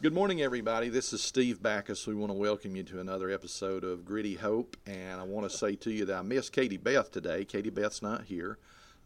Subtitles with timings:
[0.00, 0.90] Good morning, everybody.
[0.90, 2.06] This is Steve Backus.
[2.06, 4.76] We want to welcome you to another episode of Gritty Hope.
[4.86, 7.44] And I want to say to you that I miss Katie Beth today.
[7.44, 8.58] Katie Beth's not here.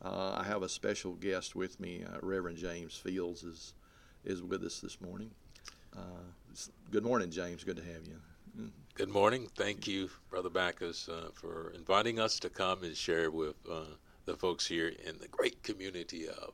[0.05, 2.05] Uh, I have a special guest with me.
[2.05, 3.73] Uh, Reverend James Fields is
[4.27, 5.31] is with us this morning.
[5.97, 6.27] Uh,
[6.91, 7.65] good morning, James.
[7.65, 8.71] Good to have you.
[8.95, 9.49] Good morning.
[9.57, 13.85] Thank you, Brother Backus, uh, for inviting us to come and share with uh,
[14.27, 16.53] the folks here in the great community of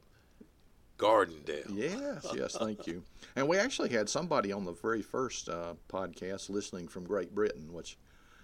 [0.98, 1.70] Gardendale.
[1.70, 3.02] Yes, yes, thank you.
[3.36, 7.72] And we actually had somebody on the very first uh, podcast listening from Great Britain,
[7.72, 7.96] which,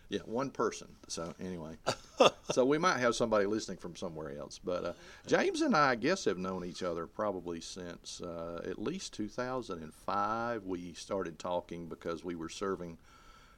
[0.08, 0.86] yeah, one person.
[1.08, 1.72] So anyway,
[2.52, 4.60] so we might have somebody listening from somewhere else.
[4.62, 4.92] But uh,
[5.26, 10.64] James and I, I guess, have known each other probably since uh, at least 2005.
[10.64, 12.98] We started talking because we were serving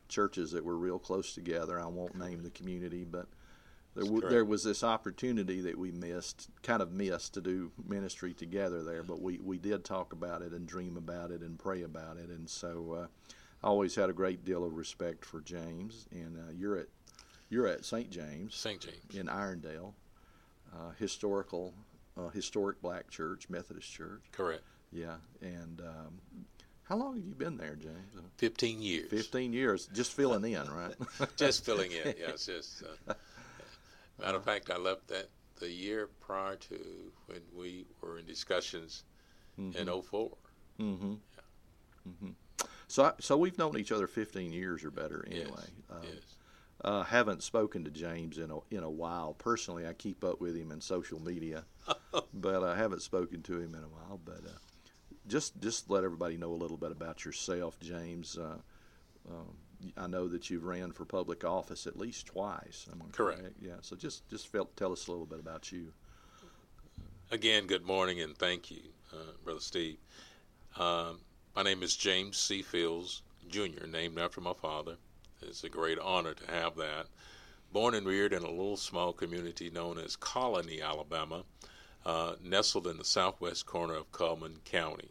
[0.09, 1.79] churches that were real close together.
[1.79, 3.27] I won't name the community, but
[3.97, 8.35] there, w- there was this opportunity that we missed, kind of missed, to do ministry
[8.35, 9.03] together there.
[9.03, 12.29] But we, we did talk about it and dream about it and pray about it.
[12.29, 13.07] And so uh,
[13.65, 16.07] I always had a great deal of respect for James.
[16.13, 16.87] And uh, you're at
[17.49, 18.11] you're at St.
[18.11, 18.81] James, St.
[18.81, 19.95] James in Irondale,
[20.75, 21.73] uh, historical
[22.19, 24.23] uh, historic black church, Methodist church.
[24.33, 24.63] Correct.
[24.93, 26.47] Yeah, and um,
[26.85, 28.15] how long have you been there, James?
[28.37, 29.11] 15 years.
[29.11, 30.95] 15 years, just filling in, right?
[31.37, 32.47] just filling in, yes.
[32.47, 33.15] Just, uh,
[34.19, 35.29] Matter of fact, I left that
[35.61, 36.79] the year prior to
[37.27, 39.05] when we were in discussions
[39.59, 39.77] mm-hmm.
[39.77, 40.31] in 04.
[40.81, 41.15] Mm-hmm.
[41.35, 42.13] Yeah.
[42.13, 42.31] Mm-hmm.
[42.89, 45.47] So, so we've known each other 15 years or better anyway.
[45.49, 45.91] Yes.
[45.91, 46.23] Um, yes.
[46.85, 49.33] Uh, haven't spoken to James in a in a while.
[49.33, 51.65] Personally, I keep up with him in social media,
[52.35, 54.21] but I haven't spoken to him in a while.
[54.23, 54.59] But uh,
[55.27, 58.37] just just let everybody know a little bit about yourself, James.
[58.37, 58.59] Uh,
[59.31, 59.57] um,
[59.97, 62.87] I know that you've ran for public office at least twice.
[63.13, 63.41] Correct?
[63.41, 63.57] correct?
[63.61, 63.77] Yeah.
[63.81, 65.93] So just just felt, tell us a little bit about you.
[67.31, 69.99] Again, good morning and thank you, uh, Brother Steve.
[70.79, 71.21] Um,
[71.55, 72.63] my name is James C.
[72.63, 74.97] Fields Jr., named after my father.
[75.43, 77.07] It's a great honor to have that.
[77.73, 81.45] Born and reared in a little small community known as Colony, Alabama,
[82.05, 85.11] uh, nestled in the southwest corner of Cullman County.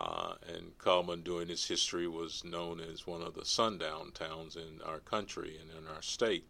[0.00, 4.80] Uh, and Cullman, during its history, was known as one of the sundown towns in
[4.86, 6.46] our country and in our state.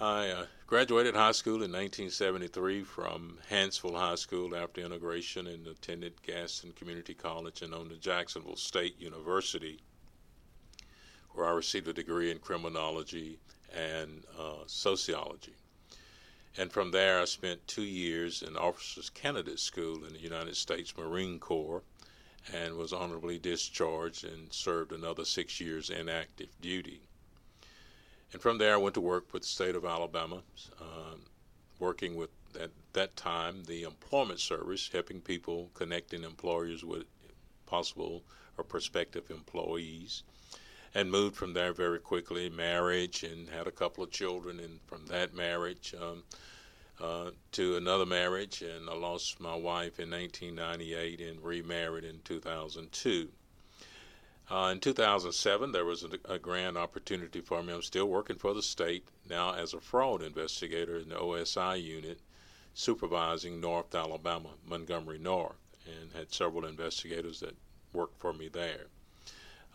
[0.00, 6.22] I uh, graduated high school in 1973 from Hanceville High School after integration and attended
[6.22, 9.78] Gadsden State Community College and on to Jacksonville State University,
[11.32, 13.38] where I received a degree in criminology
[13.74, 15.59] and uh, sociology.
[16.56, 20.96] And from there, I spent two years in Officers Candidate School in the United States
[20.96, 21.82] Marine Corps
[22.52, 27.00] and was honorably discharged and served another six years in active duty.
[28.32, 30.42] And from there, I went to work with the state of Alabama,
[30.80, 31.22] um,
[31.78, 37.04] working with at that time the Employment Service, helping people connecting employers with
[37.66, 38.22] possible
[38.58, 40.24] or prospective employees
[40.94, 42.50] and moved from there very quickly.
[42.50, 46.22] Marriage and had a couple of children, and from that marriage um,
[47.00, 53.28] uh, to another marriage, and I lost my wife in 1998 and remarried in 2002.
[54.50, 57.72] Uh, in 2007, there was a, a, grand opportunity for me.
[57.72, 62.18] I'm still working for the state now as a fraud investigator in the OSI unit,
[62.74, 65.54] supervising North Alabama, Montgomery North,
[65.86, 67.54] and had several investigators that
[67.92, 68.86] worked for me there.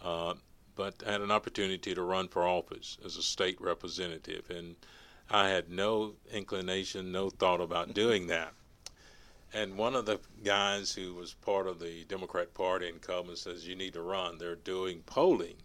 [0.03, 0.33] Uh,
[0.75, 4.75] but had an opportunity to run for office as a state representative, and
[5.29, 8.53] I had no inclination, no thought about doing that.
[9.53, 13.65] And one of the guys who was part of the Democrat Party in Cullman says,
[13.65, 14.37] You need to run.
[14.37, 15.55] They're doing polling.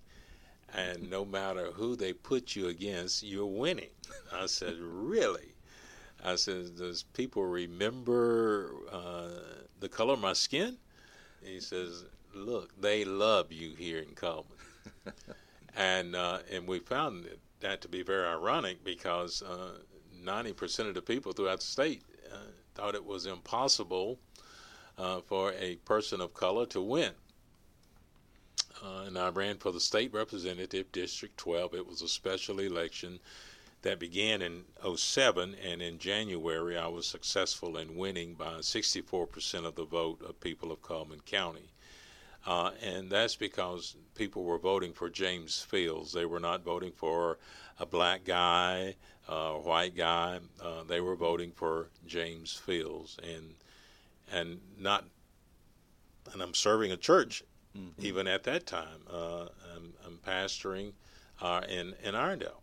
[0.72, 3.90] And no matter who they put you against, you're winning.
[4.32, 5.54] I said, Really?
[6.24, 9.30] I said, Does people remember uh,
[9.80, 10.76] the color of my skin?
[11.42, 14.59] He says, Look, they love you here in Cullman.
[15.76, 17.26] and uh, and we found
[17.60, 19.72] that to be very ironic because uh,
[20.24, 22.36] 90% of the people throughout the state uh,
[22.74, 24.18] thought it was impossible
[24.98, 27.12] uh, for a person of color to win.
[28.82, 31.74] Uh, and I ran for the state representative, District 12.
[31.74, 33.20] It was a special election
[33.82, 34.64] that began in
[34.96, 40.40] 07, and in January I was successful in winning by 64% of the vote of
[40.40, 41.70] people of Cullman County.
[42.46, 46.12] Uh, and that's because people were voting for James Fields.
[46.12, 47.38] They were not voting for
[47.78, 48.96] a black guy,
[49.28, 50.40] uh, a white guy.
[50.62, 53.54] Uh, they were voting for James Fields, and
[54.32, 55.04] and not.
[56.32, 57.42] And I'm serving a church,
[57.76, 58.04] mm-hmm.
[58.04, 59.00] even at that time.
[59.10, 60.92] Uh, I'm, I'm, pastoring
[61.42, 62.60] uh, in in Irondale,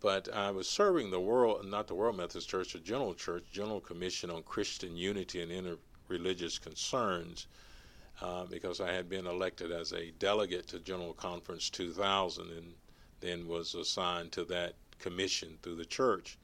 [0.00, 3.80] but I was serving the world, not the World Methodist Church, the General Church, General
[3.80, 7.46] Commission on Christian Unity and Interreligious Concerns
[8.20, 12.74] uh, because I had been elected as a delegate to General Conference 2000 and
[13.20, 16.38] then was assigned to that commission through the church.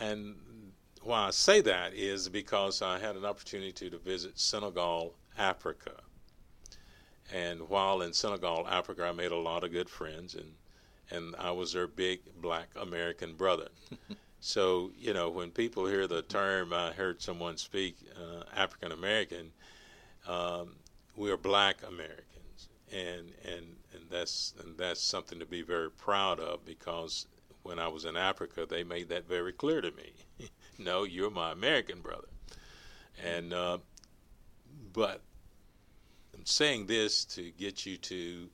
[0.00, 0.36] And
[1.02, 5.92] why I say that is because I had an opportunity to visit Senegal, Africa.
[7.32, 10.52] And while in Senegal, Africa, I made a lot of good friends, and,
[11.10, 13.68] and I was their big black American brother.
[14.40, 19.52] so, you know, when people hear the term, I heard someone speak uh, African American,
[20.26, 20.76] um,
[21.16, 22.68] we are black Americans.
[22.92, 23.64] And, and,
[23.94, 27.26] and, that's, and that's something to be very proud of because
[27.62, 30.48] when I was in Africa, they made that very clear to me.
[30.78, 32.28] no, you're my American brother.
[33.24, 33.78] And, uh,
[34.92, 35.20] but
[36.34, 38.48] I'm saying this to get you to,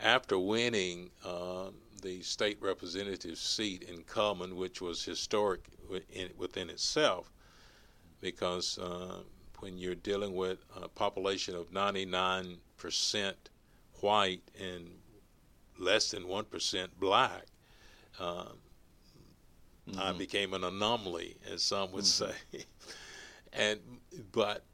[0.00, 1.70] after winning uh,
[2.02, 7.30] the state representative seat in Cullman, which was historic within, within itself,
[8.20, 9.18] because uh,
[9.62, 12.56] when you're dealing with a population of 99%
[14.00, 14.90] white and
[15.78, 17.44] less than 1% black,
[18.18, 18.46] uh,
[19.88, 20.00] mm-hmm.
[20.00, 22.32] I became an anomaly, as some would mm-hmm.
[22.58, 22.64] say.
[23.52, 23.78] and
[24.32, 24.64] but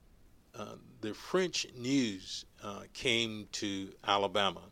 [0.58, 4.62] uh, the French news uh, came to Alabama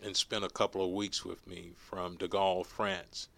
[0.00, 3.30] and spent a couple of weeks with me from De Gaulle, France,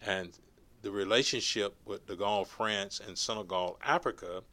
[0.00, 0.38] and
[0.82, 4.44] the relationship with De Gaulle, France, and Senegal, Africa,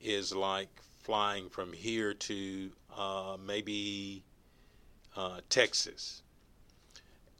[0.00, 0.68] is like
[0.98, 4.24] flying from here to uh, maybe
[5.16, 6.22] uh, Texas,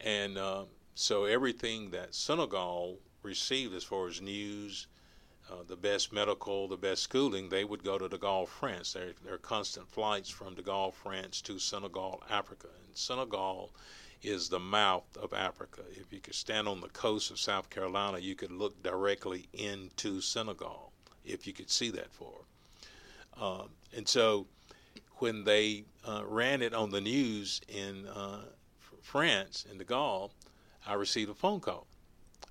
[0.01, 0.65] and uh,
[0.95, 4.87] so everything that Senegal received as far as news,
[5.51, 8.93] uh, the best medical, the best schooling, they would go to De Gaulle, France.
[8.93, 12.69] There, there are constant flights from De Gaulle, France to Senegal, Africa.
[12.87, 13.73] And Senegal
[14.23, 15.83] is the mouth of Africa.
[15.91, 20.21] If you could stand on the coast of South Carolina, you could look directly into
[20.21, 20.93] Senegal,
[21.25, 22.45] if you could see that far.
[23.41, 24.47] Um, and so
[25.17, 28.43] when they uh, ran it on the news in uh,
[29.01, 30.31] France, in De Gaulle,
[30.87, 31.87] I received a phone call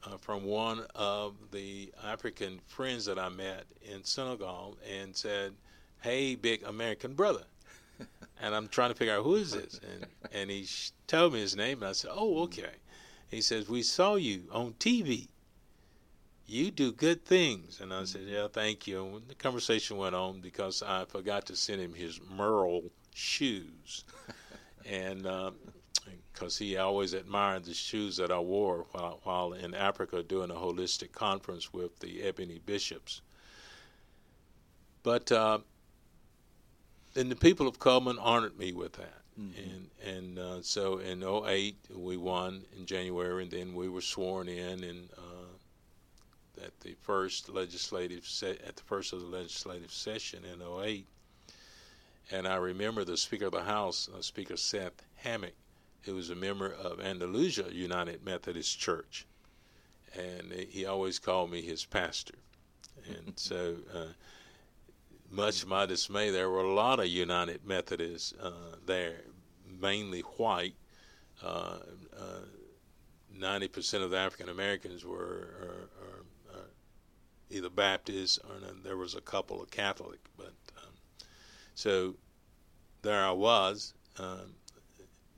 [0.03, 5.53] uh, from one of the African friends that I met in Senegal and said,
[6.01, 7.43] "Hey, big American brother."
[8.41, 10.67] and I'm trying to figure out who is this, and and he
[11.07, 12.75] told me his name, and I said, "Oh, okay."
[13.29, 15.27] He says, "We saw you on TV.
[16.49, 20.41] You do good things," and I said, "Yeah, thank you." And the conversation went on
[20.41, 24.03] because I forgot to send him his Merle shoes,
[24.85, 25.51] and uh,
[26.33, 30.55] because he always admired the shoes that I wore while, while in Africa doing a
[30.55, 33.21] holistic conference with the Ebony Bishops.
[35.03, 35.59] But uh,
[37.15, 39.21] and the people of Cullman honored me with that.
[39.39, 39.59] Mm-hmm.
[39.59, 44.47] And and uh, so in 08 we won in January, and then we were sworn
[44.49, 45.38] in in uh,
[46.63, 51.05] at the first legislative se- at the first of the legislative session in 08.
[52.31, 55.55] And I remember the Speaker of the House, uh, Speaker Seth Hammett,
[56.03, 59.25] who was a member of Andalusia United Methodist Church,
[60.15, 62.35] and he always called me his pastor.
[63.07, 64.05] And so, uh,
[65.31, 69.21] much to my dismay, there were a lot of United Methodists uh, there,
[69.79, 70.75] mainly white.
[71.41, 71.77] Uh,
[72.19, 72.41] uh,
[73.39, 75.89] ninety percent of the African Americans were are
[77.49, 80.19] either Baptist or there was a couple of Catholic.
[80.37, 80.93] But um,
[81.75, 82.15] so
[83.01, 83.93] there I was.
[84.17, 84.55] Um,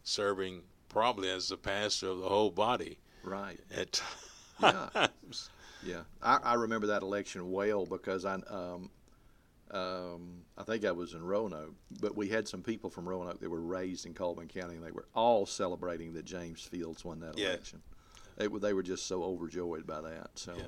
[0.03, 2.98] serving probably as the pastor of the whole body.
[3.24, 3.60] Right.
[3.75, 4.01] At
[4.62, 5.08] yeah.
[5.84, 6.01] yeah.
[6.22, 8.89] I, I, remember that election well because I um,
[9.72, 13.50] um, I think I was in Roanoke, but we had some people from Roanoke that
[13.50, 17.38] were raised in Cullman County, and they were all celebrating that James Fields won that
[17.38, 17.50] yeah.
[17.50, 17.82] election.
[18.42, 20.32] They were they were just so overjoyed by that.
[20.34, 20.64] So, yeah.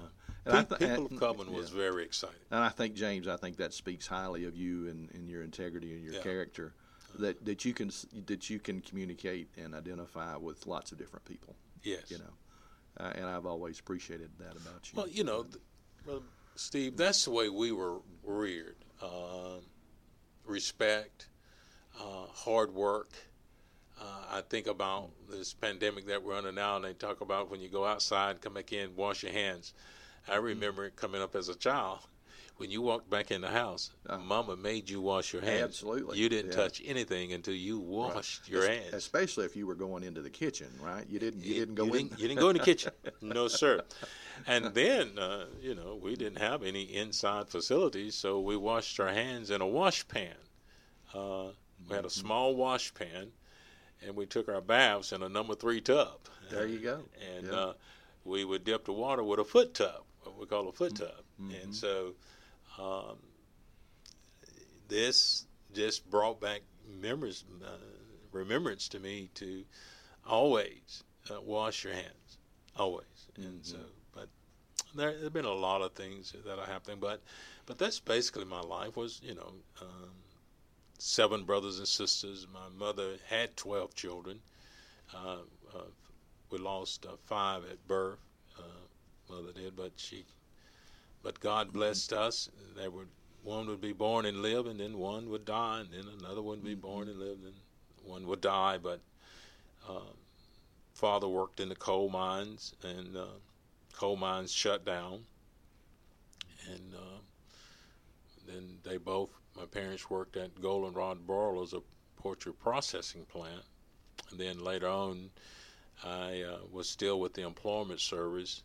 [0.45, 1.57] Uh, and Pe- th- people Cullman yeah.
[1.57, 2.37] was very excited.
[2.51, 5.93] And I think James, I think that speaks highly of you and, and your integrity
[5.93, 6.75] and your character
[7.17, 7.91] that, that you can
[8.27, 11.55] that you can communicate and identify with lots of different people.
[11.81, 14.97] Yes, you know, uh, and I've always appreciated that about you.
[14.97, 15.47] Well, you know,
[16.55, 18.77] Steve, that's the way we were reared.
[19.01, 19.61] Uh,
[20.45, 21.27] respect,
[21.99, 23.13] uh, hard work.
[24.03, 27.61] Uh, I think about this pandemic that we're under now, and they talk about when
[27.61, 29.73] you go outside, come back in, wash your hands.
[30.27, 31.99] I remember coming up as a child
[32.57, 35.63] when you walked back in the house, uh, Mama made you wash your hands.
[35.63, 36.19] Absolutely.
[36.19, 36.57] You didn't yeah.
[36.57, 38.49] touch anything until you washed right.
[38.49, 38.93] your hands.
[38.93, 41.05] Especially if you were going into the kitchen, right?
[41.09, 41.43] You didn't.
[41.43, 42.07] You didn't go you in.
[42.07, 42.91] Didn't, you didn't go in the kitchen.
[43.21, 43.81] No, sir.
[44.47, 49.07] And then, uh, you know, we didn't have any inside facilities, so we washed our
[49.07, 50.35] hands in a wash pan.
[51.13, 51.49] Uh,
[51.87, 52.21] we had a mm-hmm.
[52.21, 53.31] small wash pan,
[54.05, 56.19] and we took our baths in a number three tub.
[56.49, 57.01] There you go.
[57.35, 57.53] and yeah.
[57.53, 57.73] uh,
[58.25, 61.23] we would dip the water with a foot tub, what we call a foot tub.
[61.41, 61.55] Mm-hmm.
[61.63, 62.13] And so
[62.79, 63.17] um,
[64.87, 66.61] this just brought back
[67.01, 67.69] memories, uh,
[68.31, 69.63] remembrance to me to
[70.27, 72.37] always uh, wash your hands,
[72.77, 73.05] always.
[73.33, 73.49] Mm-hmm.
[73.49, 73.77] And so,
[74.13, 74.29] but
[74.95, 77.21] there have been a lot of things that are happening, but
[77.65, 78.95] but that's basically my life.
[78.95, 79.53] Was you know.
[79.81, 80.09] Um,
[81.03, 82.47] seven brothers and sisters.
[82.53, 84.39] My mother had 12 children.
[85.13, 85.39] Uh,
[85.75, 85.81] uh,
[86.49, 88.19] we lost uh, five at birth.
[88.57, 90.23] Uh, mother did, but she,
[91.21, 92.49] but God blessed us.
[92.77, 93.05] There were
[93.43, 96.59] one would be born and live, and then one would die, and then another one
[96.59, 97.55] would be born and live, and
[98.05, 98.77] one would die.
[98.77, 99.01] But
[99.89, 100.13] uh,
[100.93, 103.25] father worked in the coal mines, and uh,
[103.91, 105.25] coal mines shut down,
[106.71, 106.93] and
[108.47, 111.81] then they both my parents worked at Goldenrod Broilers, a
[112.17, 113.63] poultry processing plant.
[114.31, 115.29] And then later on,
[116.03, 118.63] I uh, was still with the employment service,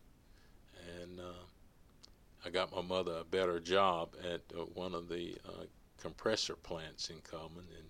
[1.03, 1.45] and uh,
[2.45, 5.65] I got my mother a better job at uh, one of the uh,
[6.01, 7.89] compressor plants in Cullman, and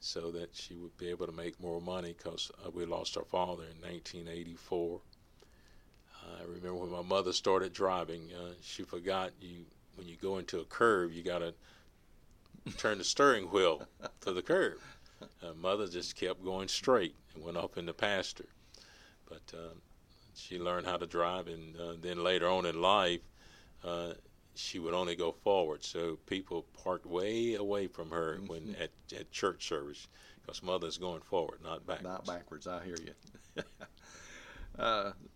[0.00, 3.24] so that she would be able to make more money because uh, we lost our
[3.24, 5.00] father in 1984.
[6.24, 9.64] I remember when my mother started driving, uh, she forgot you
[9.96, 11.54] when you go into a curve, you got to
[12.76, 13.86] turned the steering wheel
[14.20, 14.78] to the curb.
[15.42, 18.48] Uh, mother just kept going straight and went up in the pasture.
[19.28, 19.74] But uh,
[20.34, 23.20] she learned how to drive, and uh, then later on in life,
[23.84, 24.12] uh,
[24.54, 25.84] she would only go forward.
[25.84, 28.46] So people parked way away from her mm-hmm.
[28.46, 30.08] when at, at church service
[30.40, 32.04] because mother's going forward, not backwards.
[32.04, 32.66] Not backwards.
[32.66, 33.62] I hear you.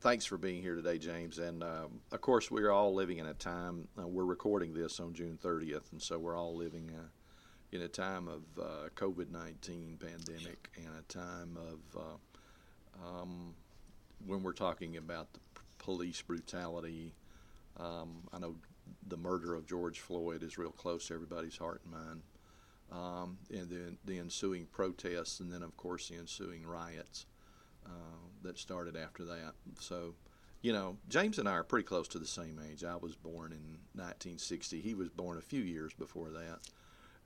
[0.00, 1.38] Thanks for being here today, James.
[1.38, 3.86] And um, of course, we're all living in a time.
[3.98, 7.08] Uh, we're recording this on June 30th, and so we're all living uh,
[7.70, 13.54] in a time of uh, COVID 19 pandemic and a time of uh, um,
[14.26, 17.12] when we're talking about the p- police brutality.
[17.78, 18.56] Um, I know
[19.06, 22.22] the murder of George Floyd is real close to everybody's heart and mind.
[22.90, 27.26] Um, and then the ensuing protests, and then, of course, the ensuing riots.
[27.86, 29.54] Uh, that started after that.
[29.78, 30.14] So,
[30.62, 32.84] you know, James and I are pretty close to the same age.
[32.84, 34.80] I was born in 1960.
[34.80, 36.58] He was born a few years before that.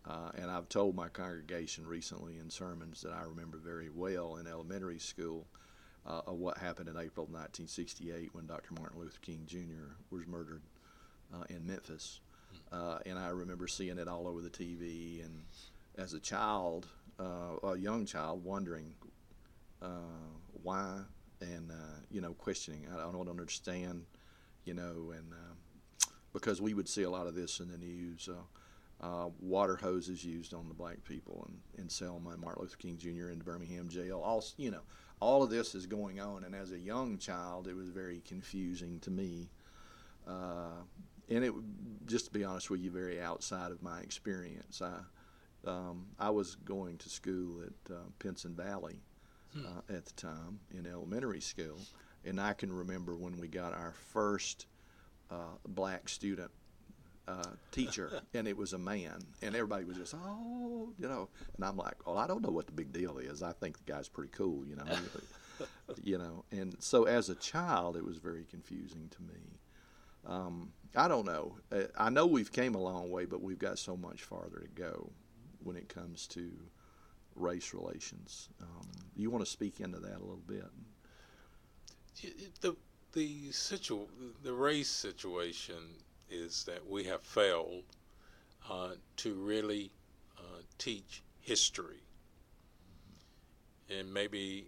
[0.07, 4.47] Uh, and I've told my congregation recently in sermons that I remember very well in
[4.47, 5.47] elementary school
[6.07, 8.75] uh, of what happened in April 1968 when Dr.
[8.75, 9.95] Martin Luther King Jr.
[10.11, 10.63] was murdered
[11.33, 12.21] uh, in Memphis.
[12.71, 15.25] Uh, and I remember seeing it all over the TV.
[15.25, 15.43] And
[15.97, 16.87] as a child,
[17.19, 18.95] uh, a young child, wondering
[20.65, 21.03] why
[21.41, 22.87] and uh, you know questioning.
[22.93, 24.05] I, don't understand,
[24.65, 25.57] you know, and um,
[26.33, 28.29] because we would see a lot of this in the news.
[29.01, 32.97] Uh, water hoses used on the black people in, in Selma and Martin Luther King
[32.97, 33.31] Jr.
[33.31, 34.21] in Birmingham jail.
[34.25, 34.81] All you know,
[35.21, 39.01] all of this is going on, and as a young child, it was very confusing
[39.01, 39.51] to me.
[40.27, 40.83] Uh,
[41.29, 41.53] and it,
[42.07, 44.81] just to be honest with you, very outside of my experience.
[44.81, 45.01] I,
[45.67, 49.01] um, I was going to school at uh, Pinson Valley,
[49.55, 49.65] hmm.
[49.65, 51.79] uh, at the time in elementary school,
[52.25, 54.67] and I can remember when we got our first
[55.31, 56.51] uh, black student
[57.27, 57.43] uh,
[57.73, 61.77] teacher, and it was a man, and everybody was just, oh, you know, and I'm
[61.77, 63.43] like, well, I don't know what the big deal is.
[63.43, 64.85] I think the guy's pretty cool, you know,
[66.03, 69.59] you know, and so as a child, it was very confusing to me.
[70.27, 71.57] Um, I don't know.
[71.71, 74.69] Uh, I know we've came a long way, but we've got so much farther to
[74.81, 75.11] go
[75.63, 76.51] when it comes to
[77.37, 78.49] race relations.
[78.61, 80.65] Um, you want to speak into that a little bit?
[82.61, 82.77] The
[83.13, 84.07] the situ
[84.43, 85.77] the race situation
[86.31, 87.85] is that we have failed
[88.69, 89.91] uh, to really
[90.39, 92.03] uh, teach history,
[93.91, 94.67] and maybe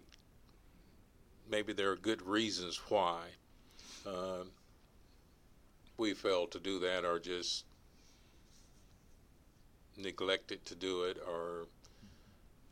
[1.49, 3.21] maybe there are good reasons why
[4.05, 4.43] uh,
[5.97, 7.65] we failed to do that, or just
[9.97, 11.67] neglected to do it, or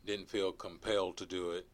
[0.06, 1.66] didn't feel compelled to do it.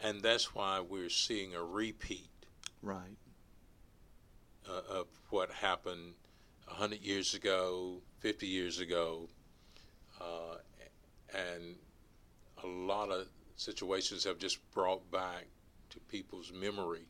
[0.00, 2.28] And that's why we're seeing a repeat.
[2.82, 3.16] Right.
[4.68, 6.14] Uh, of what happened
[6.66, 9.28] 100 years ago, 50 years ago.
[10.20, 10.56] Uh,
[11.34, 11.76] and
[12.62, 15.46] a lot of situations have just brought back
[15.90, 17.06] to people's memory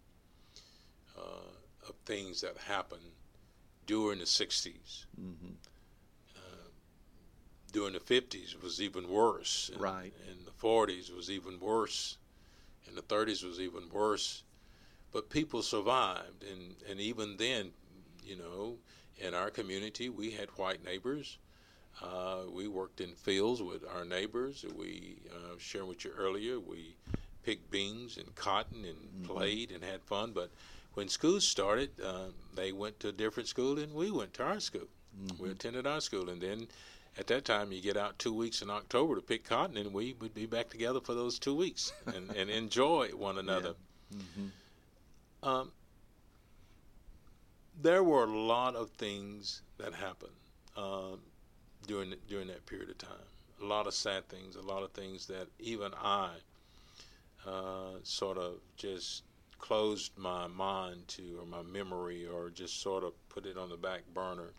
[1.18, 3.12] uh, of things that happened
[3.86, 5.06] during the 60s.
[5.20, 5.52] Mm-hmm
[7.72, 9.70] during the 50s was even worse.
[9.72, 10.12] And, right.
[10.30, 12.18] In the 40s was even worse.
[12.86, 14.42] In the 30s was even worse.
[15.12, 16.44] But people survived.
[16.50, 17.70] And, and even then,
[18.24, 18.76] you know,
[19.18, 21.38] in our community, we had white neighbors.
[22.02, 24.64] Uh, we worked in fields with our neighbors.
[24.76, 26.94] We, uh, sharing with you earlier, we
[27.42, 29.32] picked beans and cotton and mm-hmm.
[29.32, 30.32] played and had fun.
[30.32, 30.50] But
[30.94, 34.60] when schools started, uh, they went to a different school and we went to our
[34.60, 34.88] school.
[35.38, 36.68] We attended our school, and then
[37.18, 40.14] at that time you get out two weeks in October to pick cotton, and we
[40.20, 43.74] would be back together for those two weeks and, and enjoy one another.
[44.14, 45.48] Mm-hmm.
[45.48, 45.72] Um,
[47.80, 50.32] there were a lot of things that happened
[50.76, 51.18] um,
[51.86, 53.10] during during that period of time.
[53.60, 56.30] A lot of sad things, a lot of things that even I
[57.46, 59.22] uh, sort of just
[59.58, 63.76] closed my mind to, or my memory, or just sort of put it on the
[63.76, 64.50] back burner.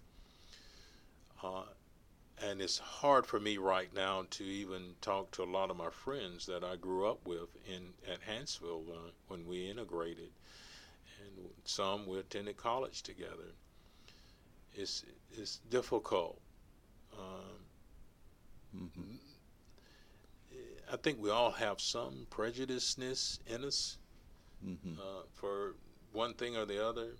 [1.43, 1.63] Uh,
[2.42, 5.90] and it's hard for me right now to even talk to a lot of my
[5.90, 10.32] friends that I grew up with in at Hanceville uh, when we integrated,
[11.22, 13.56] and some we attended college together.
[14.74, 16.42] It's it's difficult.
[17.13, 17.66] Um,
[18.75, 19.16] Mm-hmm.
[20.92, 23.98] I think we all have some prejudiceness in us
[24.66, 25.00] Mm-hmm.
[25.00, 25.75] uh, for
[26.12, 27.18] one thing or the other.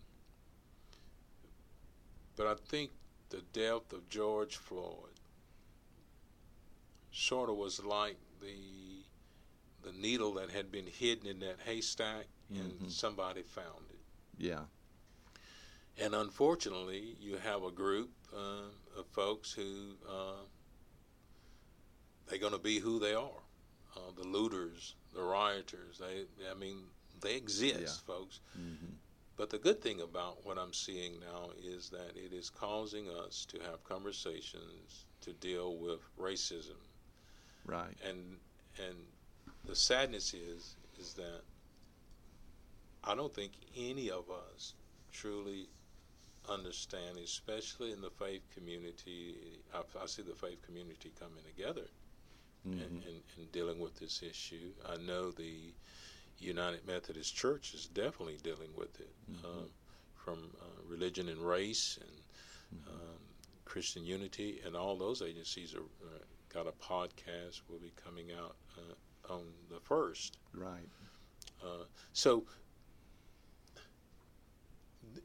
[2.36, 2.92] But I think
[3.34, 5.10] the death of George Floyd
[7.12, 9.04] sort of was like the
[9.82, 12.90] the needle that had been hidden in that haystack, and Mhm.
[12.92, 14.00] somebody found it.
[14.38, 14.66] Yeah.
[15.98, 20.46] And unfortunately, you have a group uh, of folks who uh,
[22.28, 23.44] they're going to be who they are.
[23.96, 25.98] Uh, the looters, the rioters.
[26.00, 26.86] They, I mean,
[27.20, 28.40] they exist, folks.
[28.58, 28.94] Mm-hmm.
[29.36, 33.46] But the good thing about what I'm seeing now is that it is causing us
[33.50, 36.78] to have conversations to deal with racism,
[37.66, 37.96] Right.
[38.08, 38.38] and
[38.78, 38.96] and
[39.66, 41.42] the sadness is is that
[43.04, 44.74] I don't think any of us
[45.12, 45.68] truly
[46.50, 49.36] understand, especially in the faith community.
[49.74, 51.88] I, I see the faith community coming together
[52.68, 52.80] Mm-hmm.
[52.82, 54.72] and, and, and dealing with this issue.
[54.90, 55.74] I know the
[56.40, 59.46] United Methodist Church is definitely dealing with it, Mhm.
[59.46, 59.70] um,
[60.16, 62.24] from uh, religion and race and
[62.76, 62.90] Mm-hmm.
[62.90, 63.20] um,
[63.66, 68.56] Christian Unity, and all those agencies are uh, got a podcast will be coming out
[68.78, 70.38] uh, on the first.
[70.54, 70.90] Right.
[71.62, 72.46] Uh, so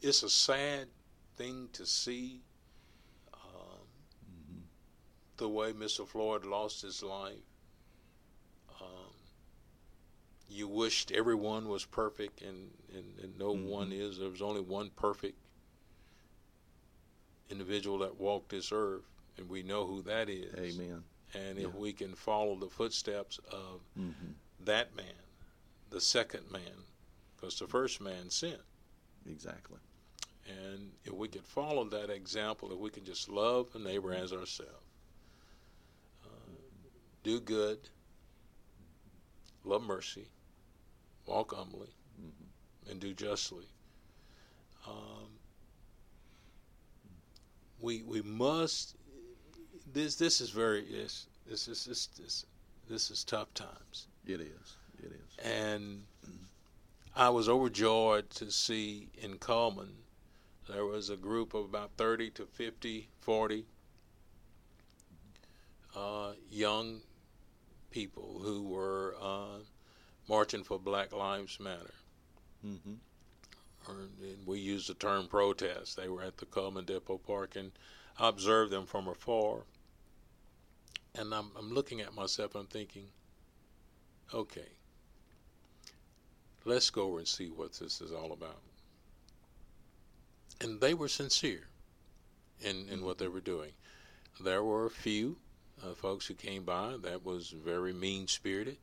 [0.03, 0.89] it's a sad
[1.37, 2.43] thing to see
[3.35, 3.89] um,
[4.31, 4.61] Mm-hmm.
[5.39, 6.07] the way Mr.
[6.07, 7.45] Floyd lost his life.
[8.81, 9.15] Um,
[10.49, 13.65] you wished everyone was perfect, and, and, and no Mhm.
[13.67, 14.19] one is.
[14.19, 15.39] There was only one perfect
[17.51, 19.05] individual that walked this earth,
[19.37, 20.55] and we know who that is.
[20.79, 21.05] Amen.
[21.35, 21.67] And Yeah.
[21.69, 24.33] if we can follow the footsteps of Mm-hmm.
[24.61, 25.15] that man,
[25.91, 26.85] the second man,
[27.37, 28.63] because the first man sinned.
[29.27, 29.79] Exactly.
[30.47, 34.33] And if we could follow that example, if we can just love a neighbor as
[34.33, 34.87] ourselves,
[36.25, 36.51] uh,
[37.23, 37.91] do good,
[39.65, 40.29] love mercy,
[41.29, 41.89] walk humbly,
[42.21, 42.91] Mm-hmm.
[42.91, 43.67] and do justly.
[44.87, 45.29] Um,
[47.81, 48.97] we we must.
[49.93, 52.47] This this is very this this is this this,
[52.89, 54.09] this is tough times.
[54.27, 54.77] It is.
[54.99, 55.45] It is.
[55.45, 56.03] and
[57.15, 59.93] I was overjoyed to see in Cullman
[60.69, 63.65] there was a group of about 30 to 50, 40
[65.97, 67.01] uh, young
[67.91, 69.59] people who were uh,
[70.29, 71.95] marching for Black Lives Matter.
[72.67, 72.95] Mm-hmm.
[73.89, 73.95] Or,
[74.47, 75.97] we use the term protest.
[75.97, 77.73] They were at the Cullman Depot Park, and
[78.19, 79.61] I observed them from afar.
[81.15, 83.07] And I'm, I'm looking at myself, I'm thinking,
[84.33, 84.69] okay,
[86.65, 88.61] let's go over and see what this is all about.
[90.61, 91.69] And they were sincere
[92.61, 93.71] in, in what they were doing.
[94.41, 95.37] There were a few
[95.83, 98.77] uh, folks who came by that was very mean spirited.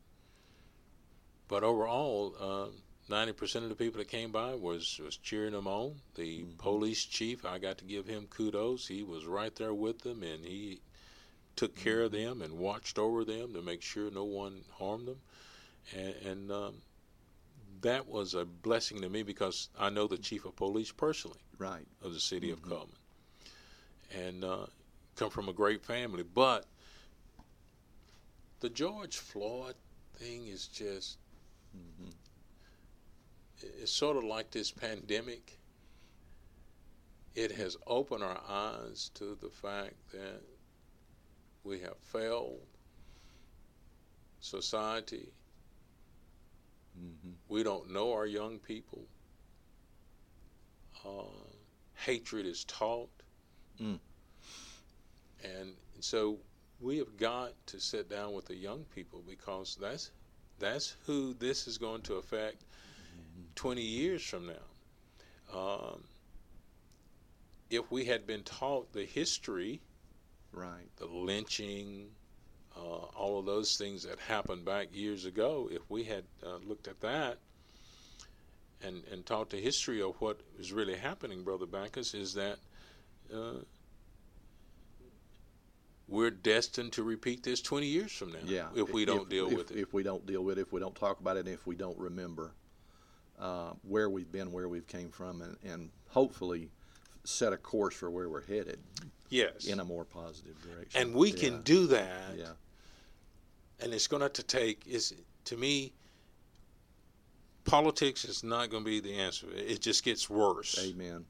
[1.48, 5.66] But overall, um, ninety percent of the people that came by was was cheering them
[5.66, 6.02] on.
[6.14, 6.58] The Mhm.
[6.58, 8.88] police chief, I got to give him kudos.
[8.88, 10.80] He was right there with them, and he
[11.54, 15.20] took care of them and watched over them to make sure no one harmed them.
[15.94, 16.82] And, and um,
[17.80, 21.86] that was a blessing to me because I know the chief of police personally Right.
[22.02, 22.68] of the city of Mhm.
[22.68, 22.96] Cullman,
[24.10, 24.66] and uh,
[25.14, 26.22] come from a great family.
[26.24, 26.66] But
[28.60, 29.76] the George Floyd
[30.14, 31.18] thing is just
[31.76, 32.10] Mm-hmm.
[33.82, 35.58] it's sort of like this pandemic.
[37.34, 40.42] It has opened our eyes to the fact that
[41.64, 42.60] we have failed
[44.40, 45.28] society.
[46.98, 47.32] Mm-hmm.
[47.48, 49.04] We don't know our young people.
[51.04, 51.24] Uh,
[51.94, 53.10] hatred is taught.
[53.80, 53.98] Mm.
[55.44, 56.38] And so
[56.80, 60.10] we have got to sit down with the young people because that's
[60.58, 62.62] that's who this is going to affect
[63.56, 65.56] 20 years from now.
[65.58, 66.04] Um,
[67.70, 69.80] if we had been taught the history,
[70.52, 72.08] right, the lynching,
[72.76, 76.88] uh, all of those things that happened back years ago, if we had uh, looked
[76.88, 77.38] at that
[78.82, 82.58] and and taught the history of what is really happening, Brother Backus, is that
[83.34, 83.60] uh,
[86.08, 88.38] we're destined to repeat this 20 years from now.
[88.44, 88.66] Yeah.
[88.74, 89.78] If we don't deal if, with it.
[89.78, 91.98] If we don't deal with it, if we don't talk about it, if we don't
[91.98, 92.52] remember
[93.38, 96.70] uh, where we've been, where we've came from, and, and hopefully
[97.24, 98.78] set a course for where we're headed
[99.30, 99.66] yes.
[99.66, 101.02] in a more positive direction.
[101.02, 101.38] And we Yeah.
[101.38, 102.36] can do that.
[102.36, 102.52] Yeah.
[103.80, 105.12] And it's going to have to take, is
[105.46, 105.92] to me,
[107.64, 109.48] politics is not going to be the answer.
[109.54, 110.78] It just gets worse.
[110.78, 111.26] Amen.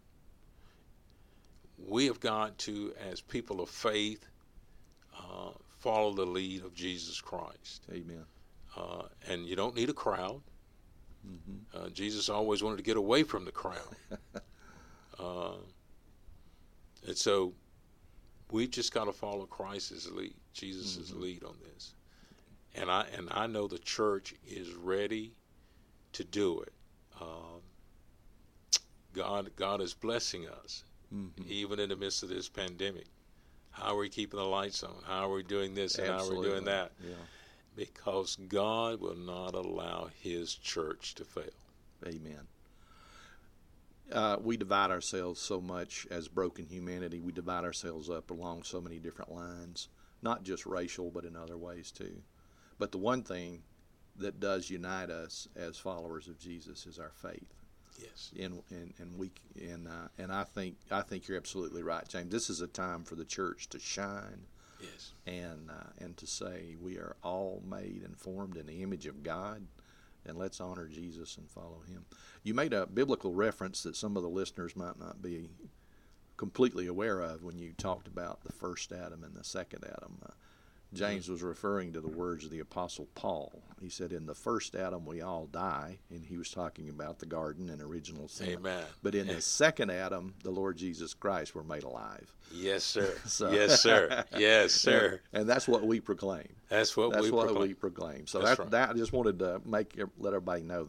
[1.78, 4.26] we have got to, as people of faith,
[5.18, 7.86] uh, follow the lead of Jesus Christ.
[7.92, 8.24] Amen.
[8.76, 10.42] Uh, and you don't need a crowd.
[11.24, 13.96] hmm Uh, Jesus always wanted to get away from the crowd.
[15.18, 15.56] uh,
[17.06, 17.54] and so
[18.50, 21.20] we just got to follow Christ's lead, Jesus' Mhm.
[21.20, 21.94] lead on this.
[22.74, 25.34] And I and I know the church is ready
[26.12, 26.72] to do it.
[27.20, 27.62] Um,
[29.12, 33.06] God God is blessing us hmm even in the midst of this pandemic.
[33.76, 34.94] How are we keeping the lights on?
[35.04, 36.92] How are we doing this and how are we doing that?
[37.06, 37.14] Yeah.
[37.76, 41.44] Because God will not allow His church to fail.
[42.06, 42.48] Amen.
[44.10, 47.20] Uh, we divide ourselves so much as broken humanity.
[47.20, 49.88] We divide ourselves up along so many different lines,
[50.22, 52.22] not just racial, but in other ways too.
[52.78, 53.62] But the one thing
[54.16, 57.52] that does unite us as followers of Jesus is our faith.
[58.00, 58.30] Yes.
[58.38, 59.30] And and and we
[59.60, 62.30] and uh, and I think I think you're absolutely right, James.
[62.30, 64.46] This is a time for the church to shine
[64.80, 65.12] Yes.
[65.26, 69.22] and uh, and to say we are all made and formed in the image of
[69.22, 69.66] God,
[70.26, 72.04] and let's honor Jesus and follow Him.
[72.42, 75.48] You made a biblical reference that some of the listeners might not be
[76.36, 80.18] completely aware of when you talked about the first Adam and the second Adam.
[80.22, 80.32] Uh,
[80.94, 83.62] James was referring to the words of the Apostle Paul.
[83.80, 87.26] He said, "In the first Adam we all die," and he was talking about the
[87.26, 88.50] garden and original sin.
[88.50, 88.84] Amen.
[89.02, 92.34] But in the second Adam, the Lord Jesus Christ, were made alive.
[92.52, 93.12] Yes, sir.
[93.26, 94.24] So- yes, sir.
[94.36, 95.20] Yes, sir.
[95.32, 96.48] And that's what we proclaim.
[96.68, 97.68] That's what That's we what proclaim.
[97.68, 98.26] we proclaim.
[98.26, 98.70] So That's that right.
[98.70, 100.86] that I just wanted to make let everybody know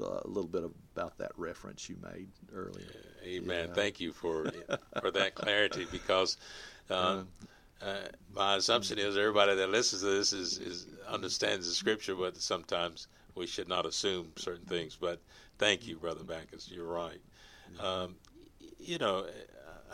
[0.00, 2.86] uh, a little bit about that reference you made earlier.
[3.24, 3.68] Amen.
[3.68, 3.74] Yeah.
[3.74, 4.50] Thank you for
[5.00, 6.36] for that clarity because
[6.90, 7.22] uh,
[7.82, 12.36] uh, my assumption is everybody that listens to this is, is understands the scripture, but
[12.36, 14.96] sometimes we should not assume certain things.
[15.00, 15.20] But
[15.58, 16.70] thank you, brother Backus.
[16.70, 17.20] You're right.
[17.80, 18.16] Um,
[18.78, 19.26] you know,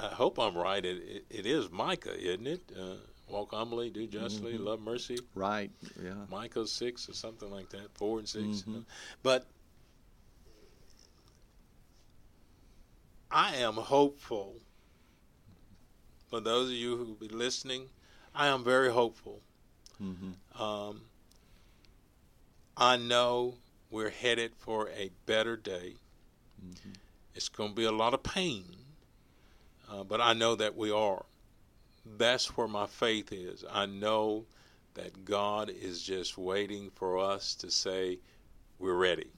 [0.00, 0.84] I hope I'm right.
[0.84, 2.60] It, it, it is Micah, isn't it?
[2.78, 2.94] Uh,
[3.28, 4.64] Walk humbly, do justly, Mm-hmm.
[4.64, 5.18] love mercy.
[5.34, 5.70] Right?
[6.02, 6.12] Yeah.
[6.30, 8.84] Micah six or something like that, four and 6 Mhm.
[9.22, 9.46] But
[13.30, 14.56] I am hopeful.
[16.32, 17.90] For those of you who will be listening,
[18.34, 19.42] I am very hopeful.
[19.98, 21.02] hmm Um,
[22.74, 23.56] I know
[23.90, 25.96] we're headed for a better day.
[26.58, 26.92] hmm
[27.34, 28.64] It's going to be a lot of pain,
[29.90, 31.26] uh, but I know that we are.
[32.06, 33.62] That's where my faith is.
[33.70, 34.46] I know
[34.94, 38.20] that God is just waiting for us to say
[38.78, 39.30] we're ready,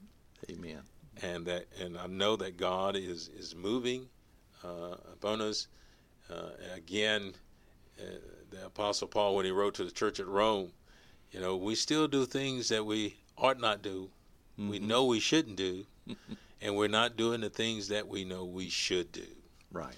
[0.49, 0.83] Amen.
[1.21, 4.07] and that and I know that God is is moving
[4.63, 5.67] uh, upon us.
[6.29, 7.33] Uh, again,
[7.99, 8.03] uh,
[8.49, 10.71] the Apostle Paul, when he wrote to the church at Rome,
[11.31, 14.09] you know, we still do things that we ought not do.
[14.57, 14.83] We Mhm.
[14.83, 15.85] know we shouldn't do,
[16.61, 19.27] and we're not doing the things that we know we should do.
[19.71, 19.97] Right.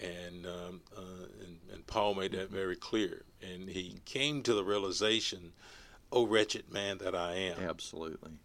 [0.00, 3.24] And, um, uh, and and Paul made that very clear.
[3.42, 5.52] And he came to the realization,
[6.10, 8.38] "O wretched man that I am." Absolutely.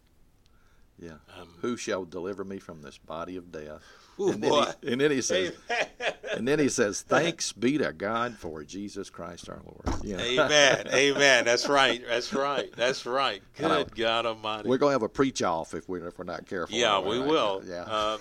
[0.98, 1.14] Yeah.
[1.38, 3.82] Um, Who shall deliver me from this body of death?
[4.20, 4.64] Ooh, and, then boy.
[4.80, 5.52] he, and then he says,
[6.36, 10.22] and then he says, "Thanks be to God for Jesus Christ our Lord." You know?
[10.22, 10.86] Amen.
[10.94, 11.44] Amen.
[11.44, 12.00] That's right.
[12.06, 12.70] That's right.
[12.76, 13.42] That's right.
[13.56, 14.68] Good God Almighty.
[14.68, 16.76] We're gonna have a preach off if we're if we're not careful.
[16.76, 17.28] yeah, we right.
[17.28, 17.62] will.
[17.66, 17.82] Yeah.
[17.82, 18.20] Um,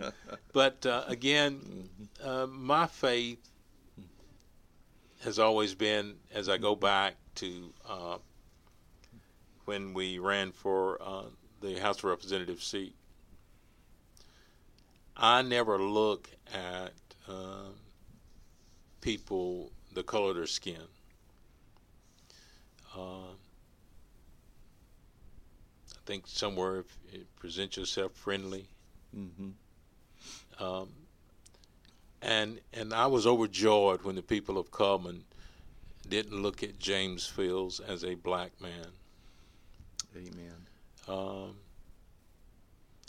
[0.00, 0.10] uh,
[0.52, 1.88] but uh, again,
[2.22, 3.38] uh, my faith
[5.22, 8.18] has always been, as I go back to uh,
[9.64, 11.24] when we ran for uh,
[11.64, 12.94] the House of Representatives seat,
[15.16, 16.92] I never look at
[17.28, 17.74] um,
[19.00, 20.82] people the color of their skin.
[22.96, 23.30] Uh,
[25.90, 28.66] I think somewhere if you present yourself friendly,
[29.14, 29.50] hmm
[30.60, 30.88] um,
[32.22, 35.24] and and I was overjoyed when the people of Cullman
[36.08, 38.86] didn't look at James Fields as a black man.
[40.16, 40.63] Amen.
[41.08, 41.56] Um,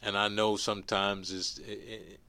[0.03, 1.60] and I know sometimes is.
[1.65, 2.19] It, it,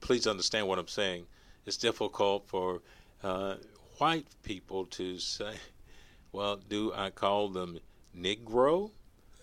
[0.00, 1.26] please understand what I'm saying.
[1.66, 2.80] it's difficult for
[3.22, 3.56] uh,
[3.98, 5.54] white people to say,
[6.32, 7.78] well, do I call them
[8.16, 8.90] Negro?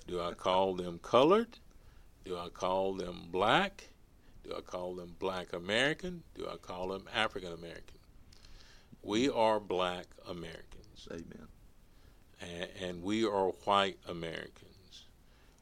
[0.07, 1.59] Do I call them colored?
[2.25, 3.89] Do I call them black?
[4.43, 6.23] Do I call them black American?
[6.35, 7.97] Do I call them African American?
[9.03, 11.07] We are black Americans.
[11.11, 11.47] Amen.
[12.41, 14.66] And, and we are white Americans.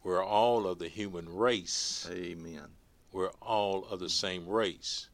[0.06, 2.08] We're all of the human race.
[2.12, 2.68] Amen.
[3.12, 5.10] We're all of the same race.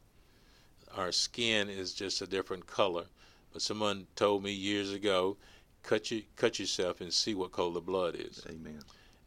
[0.98, 3.06] Our skin is just a different color.
[3.54, 5.38] But someone told me years ago,
[5.82, 8.46] cut you cut yourself and see what color the blood is.
[8.50, 8.82] Amen.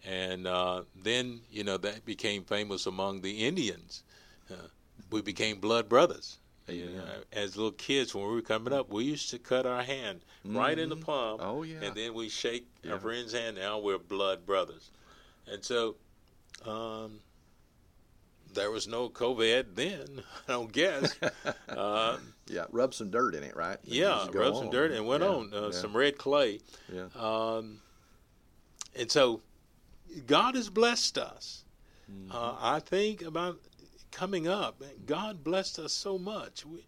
[0.04, 4.02] And uh, then you know that became famous among the Indians.
[4.50, 4.68] Uh,
[5.10, 6.40] we became blood brothers.
[6.68, 9.82] You know, as little kids, when we were coming up, we used to cut our
[9.82, 11.38] hand right in the palm.
[11.40, 11.80] Oh yeah.
[11.82, 12.92] And then we shake Yeah.
[12.92, 13.56] our friend's hand.
[13.56, 14.90] Now we're blood brothers.
[15.50, 15.96] And so,
[16.66, 17.20] um,
[18.52, 20.22] there was no COVID then.
[20.48, 21.14] I don't guess.
[21.68, 22.64] uh, yeah.
[22.70, 23.78] Rub some dirt in it, right?
[23.84, 24.70] And yeah, rubbed some on.
[24.70, 26.60] dirt and went Yeah, on uh, yeah, some red clay.
[26.92, 27.06] Yeah.
[27.16, 27.80] Um,
[28.96, 29.40] and so,
[30.26, 31.64] God has blessed us.
[32.10, 32.32] Mm-hmm.
[32.32, 33.58] Uh, I think about
[34.12, 34.80] coming up.
[35.06, 36.64] God blessed us so much.
[36.64, 36.78] We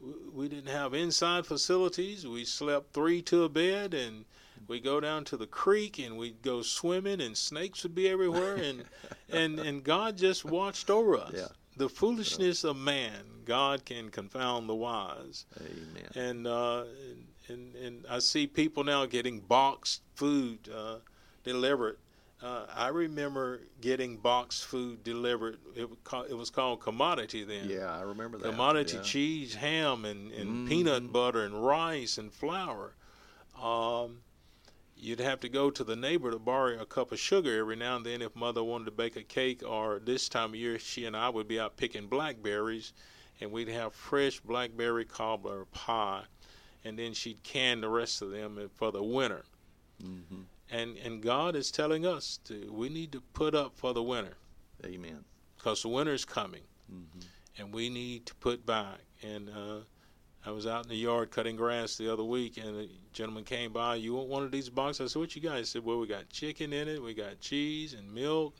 [0.00, 2.26] we- we didn't have inside facilities.
[2.26, 4.26] We slept three to a bed, and
[4.68, 8.56] we go down to the creek and we'd go swimming, and snakes would be everywhere,
[8.56, 8.84] and
[9.30, 11.32] and and God just watched over us.
[11.34, 11.48] Yeah.
[11.76, 16.08] The foolishness of man, God can confound the wise Amen.
[16.14, 16.84] and uh,
[17.48, 20.98] and, and I see people now getting boxed food uh,
[21.42, 21.98] delivered.
[22.42, 25.58] Uh, I remember getting boxed food delivered.
[25.74, 27.68] It was called, it was called commodity then.
[27.70, 28.50] Yeah, I remember that.
[28.50, 29.02] Commodity yeah.
[29.02, 30.68] cheese, ham, and, and Mhm.
[30.68, 32.94] peanut butter, and rice and flour.
[33.60, 34.18] Um,
[34.96, 37.96] you'd have to go to the neighbor to borrow a cup of sugar every now
[37.96, 39.62] and then if mother wanted to bake a cake.
[39.66, 42.92] Or this time of year, she and I would be out picking blackberries,
[43.40, 46.24] and we'd have fresh blackberry cobbler pie,
[46.84, 49.44] and then she'd can the rest of them for the winter.
[50.00, 54.02] hmm And and God is telling us to we need to put up for the
[54.02, 54.36] winter
[54.84, 55.24] Amen.
[55.56, 57.20] because the winter is coming hmm
[57.58, 58.98] and we need to put back.
[59.22, 59.80] And uh,
[60.46, 63.72] I was out in the yard cutting grass the other week, and a gentleman came
[63.72, 63.96] by.
[63.96, 65.00] You want one of these boxes?
[65.00, 67.40] I said, "What you got?" He said, "Well, we got chicken in it, we got
[67.40, 68.54] cheese and milk,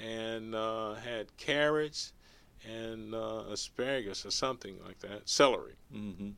[0.00, 2.12] and uh, had carrots
[2.68, 6.30] and uh, asparagus or something like that, celery." hmm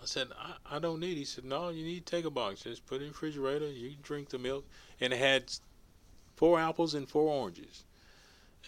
[0.00, 1.16] I said, I, I don't need.
[1.16, 2.62] He said, No, you need to take a box.
[2.62, 3.66] Just put it in the refrigerator.
[3.66, 4.64] You can drink the milk.
[5.00, 5.50] And it had
[6.36, 7.84] four apples and four oranges.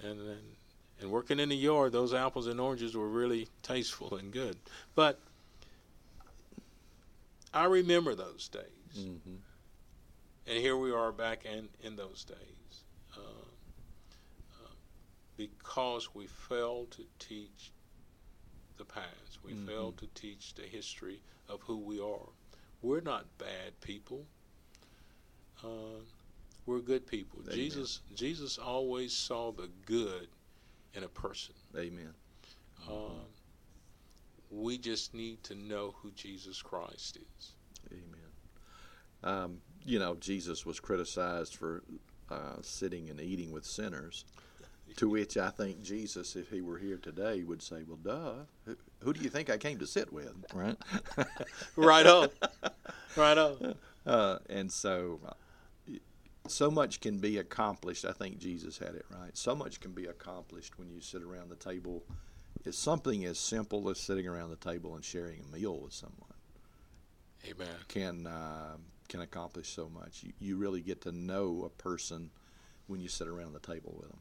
[0.02, 0.56] And and,
[1.00, 4.56] and working in the yard, those apples and oranges were really tasteful and good.
[4.94, 5.20] But
[7.52, 8.64] I remember those days.
[9.04, 9.37] hmm
[10.46, 12.82] And here we are back in, in those days.
[13.16, 14.74] Uh, uh,
[15.37, 17.70] because we failed to teach
[18.76, 19.66] the past, we Mhm.
[19.66, 22.28] failed to teach the history of who we are.
[22.82, 24.26] We're not bad people.
[25.64, 26.00] Uh,
[26.66, 27.40] we're good people.
[27.42, 27.54] Amen.
[27.54, 30.28] Jesus Jesus always saw the good
[30.94, 31.55] in a person.
[31.77, 32.14] Amen.
[32.88, 33.11] Uh,
[34.51, 37.53] we just need to know who Jesus Christ is.
[37.92, 38.29] Amen.
[39.22, 41.83] Um, you know, Jesus was criticized for
[42.31, 44.24] uh, sitting and eating with sinners.
[44.96, 48.44] To which I think Jesus, if he were here today, would say, "Well, duh.
[48.64, 50.77] Who, who do you think I came to sit with?" Right.
[51.77, 52.29] Right on.
[53.16, 53.74] right on.
[54.07, 55.20] Uh, and so,
[56.50, 58.04] so much can be accomplished.
[58.04, 59.37] I think Jesus had it right.
[59.37, 62.04] So much can be accomplished when you sit around the table.
[62.64, 66.34] It's something as simple as sitting around the table and sharing a meal with someone
[67.46, 67.68] Amen.
[67.88, 68.76] can uh,
[69.08, 70.22] can accomplish so much.
[70.22, 72.30] You, you really get to know a person
[72.87, 74.20] when you sit around the table with them.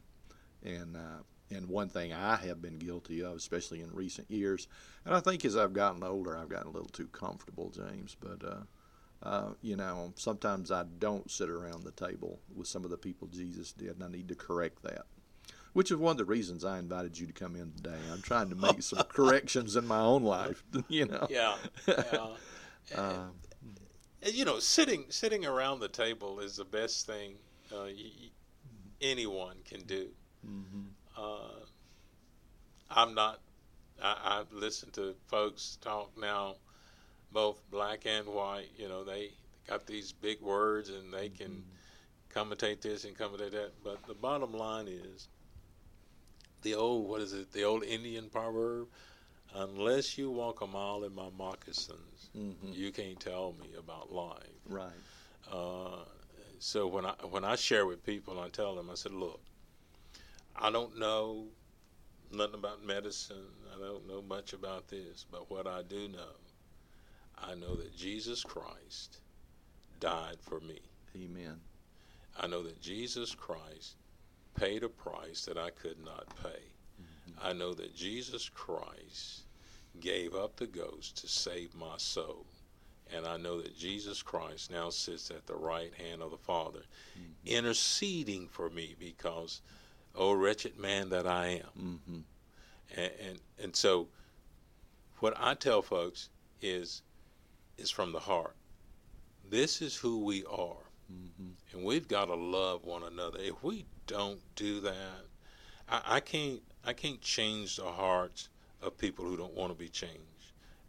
[0.62, 4.68] And uh, and one thing I have been guilty of, especially in recent years,
[5.04, 8.16] and I think as I've gotten older, I've gotten a little too comfortable, James.
[8.20, 8.60] But uh,
[9.22, 13.28] uh, you know, sometimes I don't sit around the table with some of the people
[13.28, 15.06] Jesus did, and I need to correct that.
[15.74, 17.98] Which is one of the reasons I invited you to come in today.
[18.12, 20.62] I'm trying to make some corrections in my own life.
[20.88, 21.26] You know.
[21.30, 21.56] Yeah.
[21.86, 22.28] yeah.
[22.96, 23.26] Uh,
[24.22, 27.34] And, you know, sitting sitting around the table is the best thing
[27.70, 28.30] uh, y-
[29.02, 30.08] anyone can do.
[30.44, 30.86] mhm.
[31.16, 31.64] Uh,
[32.90, 33.40] I'm not.
[34.02, 36.54] I, I've listened to folks talk now,
[37.32, 38.70] both black and white.
[38.76, 39.32] You know, they
[39.66, 41.64] got these big words and they can
[42.32, 43.72] commentate this and commentate that.
[43.82, 45.28] But the bottom line is
[46.62, 47.52] the old what is it?
[47.52, 48.88] The old Indian proverb:
[49.54, 52.74] "Unless you walk a mile in my moccasins, Mhm.
[52.74, 54.92] you can't tell me about life." Right.
[55.50, 56.04] Uh,
[56.58, 59.40] so when I when I share with people, I tell them, I said, look,
[60.56, 61.48] I don't know
[62.30, 63.54] nothing about medicine.
[63.74, 66.34] I don't know much about this, but what I do know,
[67.42, 69.18] I know that Jesus Christ
[70.00, 70.80] died for me.
[71.16, 71.60] Amen.
[72.38, 73.96] I know that Jesus Christ
[74.58, 76.60] paid a price that I could not pay.
[77.00, 77.46] Mm-hmm.
[77.46, 79.42] I know that Jesus Christ
[80.00, 82.46] gave up the ghost to save my soul.
[83.14, 86.80] And I know that Jesus Christ now sits at the right hand of the Father,
[86.80, 87.56] mm-hmm.
[87.56, 89.62] interceding for me because,
[90.14, 92.00] oh, wretched man that I am.
[92.06, 93.00] Mm-hmm.
[93.00, 94.08] And, and, and so,
[95.20, 96.28] what I tell folks
[96.60, 97.02] is,
[97.78, 98.54] is from the heart.
[99.48, 100.84] This is who we are.
[101.12, 101.48] Mm-hmm.
[101.72, 103.38] And we've got to love one another.
[103.40, 105.24] If we don't do that,
[105.88, 108.48] I, I can't I can't change the hearts
[108.82, 110.18] of people who don't want to be changed.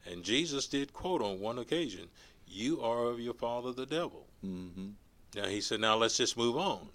[0.05, 2.09] And Jesus did quote on one occasion,
[2.47, 4.89] "You are of your father the devil." Mm-hmm.
[5.35, 6.89] Now he said, "Now let's just move on.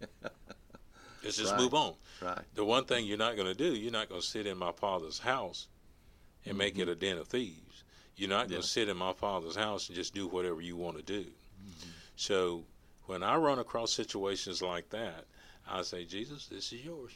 [1.22, 1.60] let's just right.
[1.60, 2.40] move on." Right.
[2.54, 4.72] The one thing you're not going to do, you're not going to sit in my
[4.72, 5.68] father's house
[6.44, 6.58] and mm-hmm.
[6.58, 7.69] make it a den of thieves.
[8.20, 10.98] You're not going to sit in my father's house and just do whatever you want
[10.98, 11.22] to do.
[11.22, 11.90] Mm-hmm.
[12.16, 12.64] So
[13.06, 15.24] when I run across situations like that,
[15.66, 17.12] I say, Jesus, this is yours.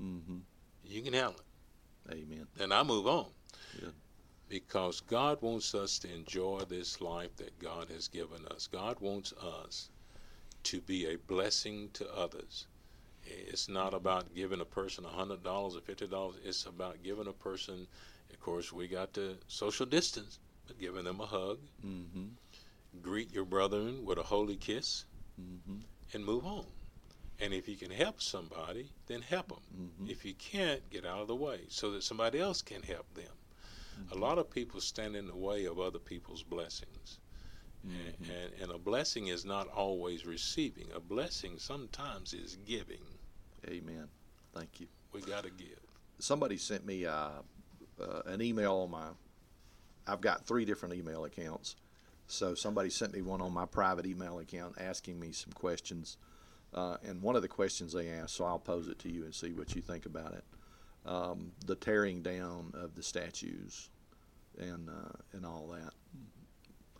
[0.00, 0.36] Mm-hmm.
[0.84, 2.12] You can handle it.
[2.12, 2.46] Amen.
[2.60, 3.26] And I move on.
[3.82, 3.88] Yeah.
[4.48, 8.68] Because God wants us to enjoy this life that God has given us.
[8.68, 9.90] God wants us
[10.62, 12.68] to be a blessing to others.
[13.24, 16.34] It's not about giving a person a $100 or $50.
[16.44, 17.88] It's about giving a person,
[18.36, 22.26] of course, we got to social distance, but giving them a hug, mm-hmm.
[23.00, 25.06] greet your brethren with a holy kiss,
[25.40, 25.78] mm-hmm.
[26.12, 26.66] and move on.
[27.40, 29.58] And if you can help somebody, then help them.
[29.74, 30.10] Mm-hmm.
[30.10, 33.24] If you can't, get out of the way so that somebody else can help them.
[33.24, 34.18] Mm-hmm.
[34.18, 37.18] A lot of people stand in the way of other people's blessings.
[37.86, 38.30] Mm-hmm.
[38.30, 40.88] And, and, a blessing is not always receiving.
[40.94, 43.04] A blessing sometimes is giving.
[43.66, 44.08] Amen.
[44.52, 44.88] Thank you.
[45.12, 45.78] We got to give.
[46.18, 47.42] Somebody sent me uh,
[48.00, 49.06] uh, an email on my.
[50.06, 51.76] I've got three different email accounts.
[52.28, 56.16] So somebody sent me one on my private email account asking me some questions
[56.74, 59.34] uh, and one of the questions they asked, so I'll pose it to you and
[59.34, 60.44] see what you think about it.
[61.06, 63.90] Um, the tearing down of the statues
[64.58, 65.92] and uh, and all that.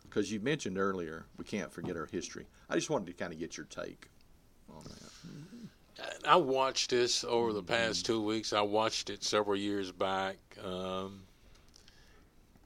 [0.03, 2.47] Because you mentioned earlier, we can't forget our history.
[2.71, 4.09] I just wanted to kind of get your take
[4.71, 5.71] on that.
[6.27, 8.53] I watched this over the past two weeks.
[8.53, 10.37] I watched it several years back.
[10.63, 11.23] Um,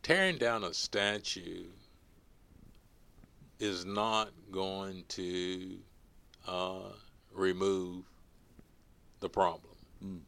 [0.03, 1.67] tearing down a statue
[3.59, 5.77] is not going to
[6.49, 6.93] uh,
[7.33, 8.05] remove
[9.21, 9.75] the problem.
[10.05, 10.21] Mm.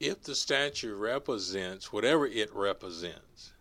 [0.00, 3.52] If the statue represents whatever it represents,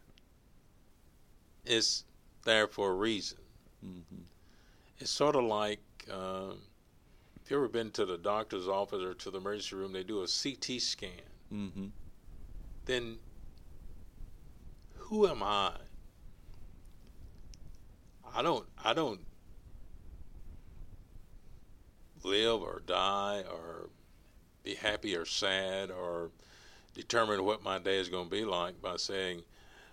[1.65, 2.05] it's
[2.45, 3.39] there for a reason.
[3.85, 4.21] Mm-hmm.
[4.99, 5.79] It's sort of like
[6.11, 6.57] um,
[7.43, 10.23] if you ever been to the doctor's office or to the emergency room, they do
[10.23, 11.09] a CT scan.
[11.53, 11.87] Mm-hmm.
[12.85, 13.17] Then
[14.95, 15.71] who am I
[18.35, 19.21] I don't I don't
[22.23, 23.89] live or die or
[24.63, 26.31] be happy or sad or
[26.95, 29.43] determine what my day is going to be like by saying,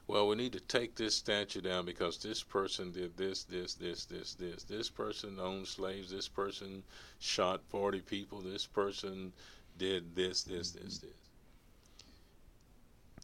[0.06, 4.04] well, we need to take this statue down because this person did this, this, this,
[4.04, 4.64] this, this.
[4.64, 6.10] This person owned slaves.
[6.10, 6.82] This person
[7.18, 8.40] shot 40 people.
[8.40, 9.32] This person
[9.78, 11.10] did this, this, this, this.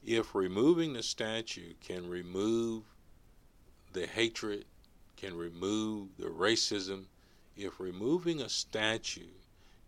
[0.05, 2.85] If removing the statue can remove
[3.93, 4.65] the hatred
[5.17, 7.05] can remove the racism,
[7.57, 9.35] if removing a statue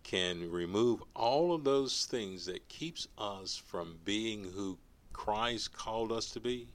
[0.02, 4.76] can remove all of those things that keeps us from being who
[5.12, 6.66] Christ called us to be,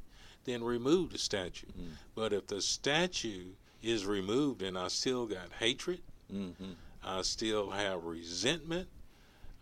[0.46, 1.68] then remove the statue.
[1.68, 1.90] Mm.
[2.16, 3.52] But if the statue
[3.84, 6.02] is removed and I still got hatred,
[6.34, 6.72] mm-hmm.
[7.04, 8.88] I still have resentment,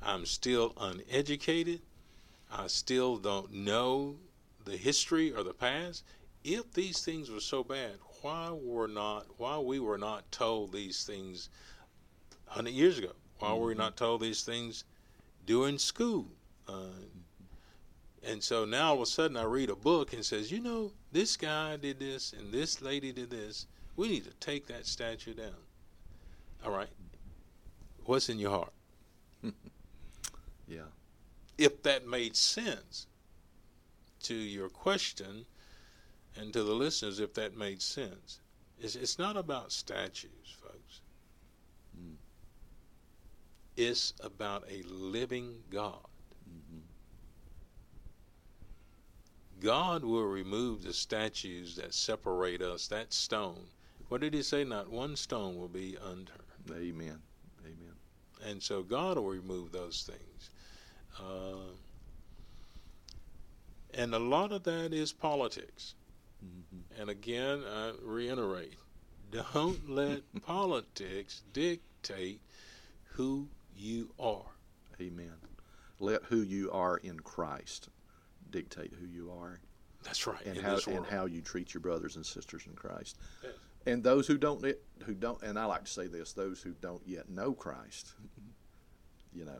[0.01, 1.81] I'm still uneducated,
[2.51, 4.15] I still don't know
[4.65, 6.03] the history or the past,
[6.43, 11.03] if these things were so bad, why were not why we were not told these
[11.03, 11.49] things
[12.45, 13.11] hundred years ago?
[13.39, 13.59] Why mm-hmm.
[13.59, 13.81] were we mm-hmm.
[13.81, 14.83] not told these things
[15.45, 16.27] during school?
[16.67, 16.95] Uh,
[18.25, 20.91] and so now all of a sudden I read a book and says, you know,
[21.11, 23.67] this guy did this and this lady did this.
[23.95, 25.53] We need to take that statue down.
[26.65, 26.89] All right.
[28.05, 28.73] What's in your heart?
[30.67, 30.81] yeah.
[31.57, 33.07] If that made sense
[34.23, 35.45] to your question,
[36.35, 38.39] and to the listeners if that made sense.
[38.79, 41.01] It's, it's not about statues, folks.
[41.97, 42.15] Mm.
[43.77, 46.05] It's about a living God.
[46.49, 46.79] Mm-hmm.
[49.63, 53.63] God will remove the statues that separate us, that stone.
[54.09, 54.65] What did he say?
[54.65, 56.41] Not one stone will be unturned.
[56.69, 57.19] Amen.
[57.61, 57.95] Amen.
[58.45, 60.49] and so God will remove those things.
[61.17, 61.71] Uh,
[63.93, 65.95] and a lot of that is politics.
[66.43, 67.01] Mm-hmm.
[67.01, 68.75] And again, I reiterate
[69.31, 72.41] don't let politics dictate
[73.11, 74.45] who you are.
[75.01, 75.33] Amen.
[75.99, 77.89] Let who you are in Christ
[78.53, 79.59] dictate who you are
[80.03, 80.45] That's right.
[80.45, 83.17] and how and how you treat your brothers and sisters in Christ.
[83.43, 83.51] Yes.
[83.85, 84.63] And those who don't
[85.05, 88.13] who don't and I like to say this, those who don't yet know Christ.
[89.35, 89.59] You know,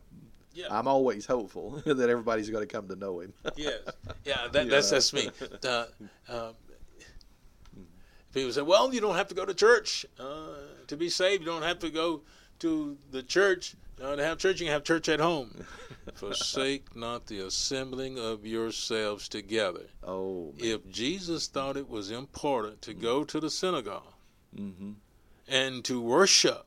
[0.54, 0.68] Yeah.
[0.70, 3.34] I'm always hopeful that everybody's going to come to know him.
[3.56, 3.80] yes.
[4.24, 4.96] Yeah, that, that's know.
[4.98, 5.30] that's me.
[5.68, 5.86] Uh,
[6.30, 6.54] um,
[8.32, 10.50] people say, "Well, you don't have to go to church uh,
[10.86, 11.42] to be saved.
[11.42, 12.22] You don't have to go
[12.60, 14.60] to the church uh, to have church.
[14.60, 15.66] You can have church at home."
[16.16, 19.86] Forsake not the assembling of yourselves together.
[20.06, 24.14] oh, If Jesus thought it was important to go to the synagogue
[24.56, 24.92] mm-hmm.
[25.48, 26.66] and to worship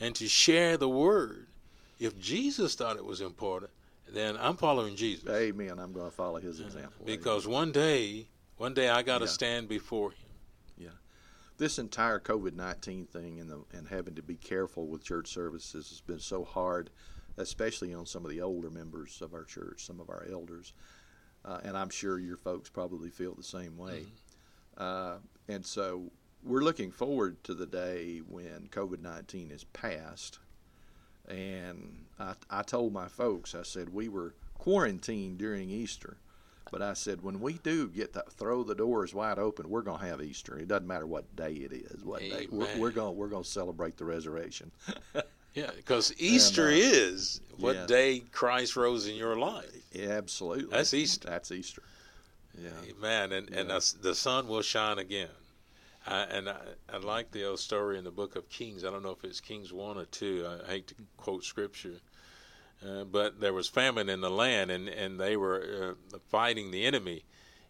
[0.00, 1.48] and to share the word,
[1.98, 3.70] if Jesus thought it was important,
[4.08, 5.28] then I'm following Jesus.
[5.28, 5.78] Amen.
[5.78, 7.04] I'm going to follow his example.
[7.04, 9.30] Because one day, one day I got to Yeah.
[9.30, 10.29] stand before him.
[11.60, 15.90] This entire COVID nineteen thing and the, and having to be careful with church services
[15.90, 16.90] has been so hard,
[17.36, 20.72] especially on some of the older members of our church, some of our elders,
[21.44, 24.06] uh, and I'm sure your folks probably feel the same way.
[24.76, 26.10] Uh, and so
[26.42, 30.38] we're looking forward to the day when COVID nineteen is past.
[31.28, 36.16] And I, I told my folks, I said we were quarantined during Easter.
[36.70, 40.00] But I said, when we do get to throw the doors wide open, we're going
[40.00, 40.58] to have Easter.
[40.58, 42.04] It doesn't matter what day it is.
[42.04, 42.80] What day we're, Amen.
[42.80, 44.70] we're going we're going to celebrate the resurrection.
[45.54, 47.86] Yeah, because Easter uh, is what yeah.
[47.86, 49.66] day Christ rose in your life.
[49.92, 50.66] Yeah, absolutely.
[50.70, 51.28] That's Easter.
[51.28, 51.82] That's Easter.
[52.56, 52.70] Yeah.
[52.88, 53.32] Amen.
[53.32, 55.28] And and the, the sun will shine again.
[56.06, 56.56] I, and I,
[56.92, 58.84] I like the old story in the book of Kings.
[58.84, 60.46] I don't know if it's Kings 1 or 2.
[60.66, 61.96] I hate to quote scripture.
[62.86, 66.84] Uh, but there was famine in the land, and, and they were uh, fighting the
[66.86, 67.24] enemy.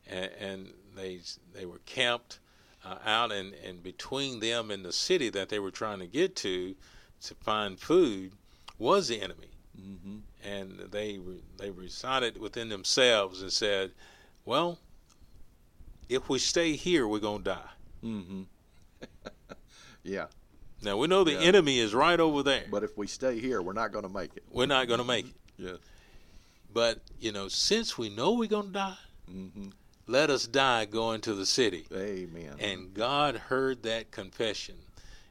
[0.06, 1.20] And, and they
[1.52, 2.38] they were camped
[2.84, 6.36] uh, out, and, and between them and the city that they were trying to get
[6.36, 6.74] to
[7.22, 8.32] to find food
[8.78, 9.50] was the enemy.
[9.76, 13.92] hmm and they re- they recited within themselves and said,
[14.46, 14.78] "Well,
[16.08, 18.42] if we stay here, we're gonna die." hmm
[20.02, 20.26] yeah.
[20.82, 21.40] Now we know the Yeah.
[21.40, 22.64] enemy is right over there.
[22.70, 24.44] But if we stay here, we're not going to make it.
[24.50, 25.34] we're not gonna make it.
[25.58, 25.76] Yeah.
[26.72, 29.68] But you know, since we know we're gonna die, hmm
[30.06, 31.86] let us die going to the city.
[31.94, 32.54] Amen.
[32.58, 34.74] And God heard that confession.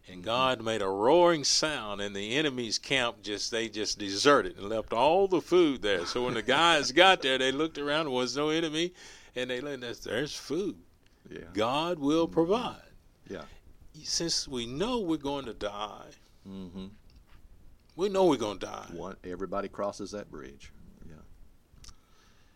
[0.07, 4.69] And God made a roaring sound, and the enemy's camp just they just deserted and
[4.69, 6.05] left all the food there.
[6.05, 8.93] So when the guys got there, they looked around, there was no enemy,
[9.35, 10.77] and they learned that there's food.
[11.29, 11.39] yeah.
[11.53, 12.81] God will provide.
[13.29, 13.43] Yeah.
[14.03, 16.05] Since we know we're going to die,
[16.45, 16.87] hmm
[17.95, 18.85] we know we're going to die.
[18.93, 20.71] One, everybody crosses that bridge.
[21.05, 21.15] Yeah.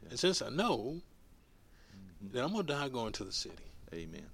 [0.10, 1.02] And since I know,
[2.32, 3.56] that I'm going to die going to the city.
[3.94, 4.26] Amen.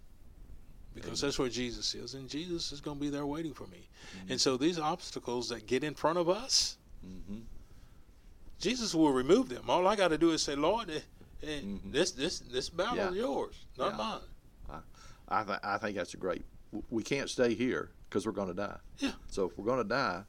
[0.93, 3.88] because that's where Jesus is, and Jesus is going to be there waiting for me.
[4.30, 7.39] And so these obstacles that get in front of us, hmm
[8.60, 9.64] Jesus will remove them.
[9.70, 10.99] All I got to do is say, Lord, eh,
[11.43, 11.91] eh, Mhm.
[11.93, 13.10] this this this battle Yeah.
[13.12, 13.97] is yours, not Yeah.
[13.97, 14.82] mine.
[15.32, 16.43] I, th- I think that's a great.
[16.89, 18.78] We can't stay here because we're going to die.
[18.99, 19.11] Yeah.
[19.28, 20.24] So if we're going to die,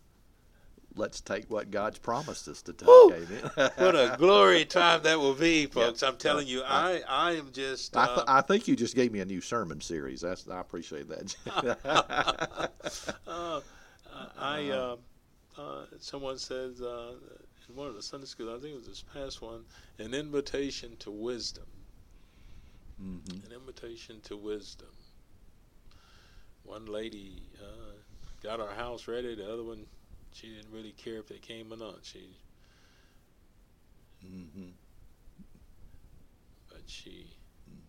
[0.95, 2.89] let's take what God's promised us to take.
[3.77, 6.03] What a glory time that will be, folks!
[6.03, 7.97] I'm telling you, I I am just.
[7.97, 10.23] I, th- I think you just gave me a new sermon series.
[10.23, 11.35] That's I appreciate that.
[13.27, 13.61] uh,
[14.39, 14.97] I uh,
[15.59, 17.13] uh, someone says uh,
[17.69, 19.65] in one of the Sunday schools, I think it was this past one,
[19.99, 21.67] an invitation to wisdom.
[22.99, 24.89] hmm an invitation to wisdom.
[26.71, 27.97] One lady uh,
[28.45, 29.35] got our house ready.
[29.35, 29.87] The other one,
[30.33, 31.99] she didn't really care if they came or not.
[32.03, 32.37] She,
[34.25, 34.69] hmm
[36.69, 37.27] but she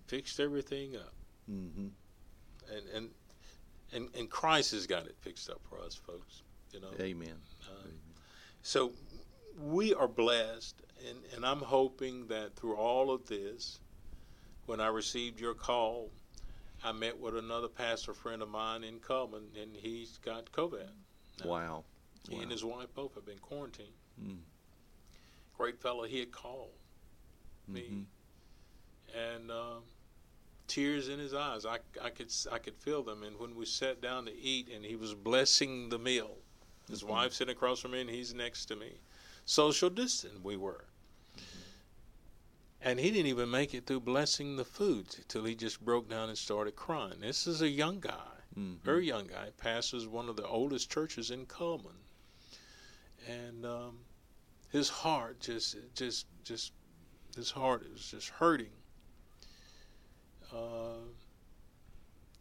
[0.08, 1.14] fixed everything up,
[1.48, 1.90] hmm
[2.76, 3.10] and and
[3.94, 6.42] and and Christ has got it fixed up for us, folks.
[6.72, 6.90] You know.
[7.00, 7.36] Amen.
[7.70, 7.92] Um,
[8.64, 8.94] so
[9.60, 13.80] we are blessed, and, and I'm hoping that through all of this,
[14.66, 16.10] when I received your call,
[16.84, 20.90] I met with another pastor friend of mine in Cullman, and he's got COVID.
[21.40, 21.86] Now, Wow.
[22.30, 22.42] He Wow.
[22.44, 23.96] and his wife both have been quarantined.
[24.20, 24.44] Mm.
[25.54, 26.04] Great fellow.
[26.04, 26.78] He had called
[27.68, 28.06] me, Mhm.
[29.16, 29.84] and um,
[30.68, 31.66] tears in his eyes.
[31.66, 33.24] I, I could I could feel them.
[33.24, 36.44] And when we sat down to eat, and he was blessing the meal,
[36.88, 37.08] his Mhm.
[37.10, 39.02] wife sitting across from me, and he's next to me.
[39.46, 40.88] Social distance we were.
[42.84, 46.30] And he didn't even make it through blessing the food till he just broke down
[46.30, 47.20] and started crying.
[47.22, 48.80] This is a young guy, Mhm.
[48.82, 52.06] very young guy, pastors one of the oldest churches in Cullman.
[53.28, 54.06] and um,
[54.72, 56.74] his heart just just just
[57.36, 58.74] his heart is just hurting.
[60.52, 61.06] Uh,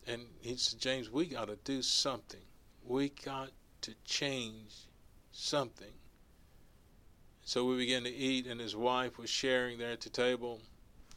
[0.07, 2.41] and he said, James, we got to do something.
[2.83, 3.51] We got
[3.83, 4.89] to change
[5.33, 5.93] something.
[7.51, 10.61] So we began to eat, and his wife was sharing there at the table.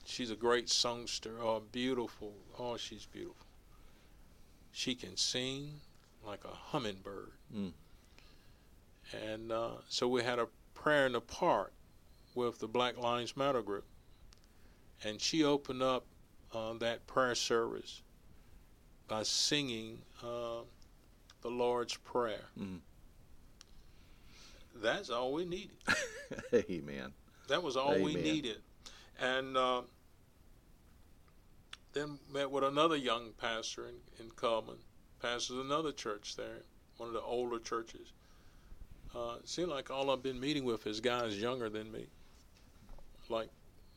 [0.04, 1.36] She's a great songster.
[1.40, 2.34] Oh, beautiful.
[2.58, 3.46] Oh, she's beautiful.
[4.72, 5.80] She can sing
[6.26, 7.34] like a hummingbird.
[7.56, 7.74] Mm.
[9.32, 11.72] And uh, so we had a prayer in the park
[12.34, 13.86] with the Black Lives Matter group.
[15.04, 16.04] And she opened up
[16.52, 18.02] uh, that prayer service
[19.08, 20.64] by singing uh,
[21.44, 22.46] the Lord's Prayer.
[22.60, 22.80] Mm.
[24.76, 25.78] That's all we needed.
[26.54, 27.14] Amen.
[27.48, 28.58] That was all we needed.
[29.20, 29.82] And uh,
[31.94, 34.78] then met with another young pastor in, in Cullman,
[35.22, 36.62] pastors another church there,
[36.98, 38.14] one of the older churches.
[39.16, 42.08] Uh, it seemed like all I've been meeting with is guys younger than me,
[43.30, 43.50] like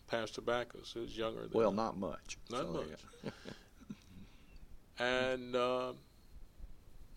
[0.09, 1.77] Pastor Backus, who's younger than Well, me.
[1.79, 2.37] not much.
[2.51, 2.73] Not So,
[3.25, 3.33] much.
[4.99, 5.93] And uh,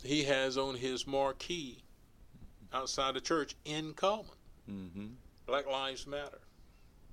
[0.03, 1.81] he has on his marquee
[2.73, 4.31] outside the church in Cullman,
[4.69, 5.07] Mm-hmm.
[5.47, 6.39] Black Lives Matter.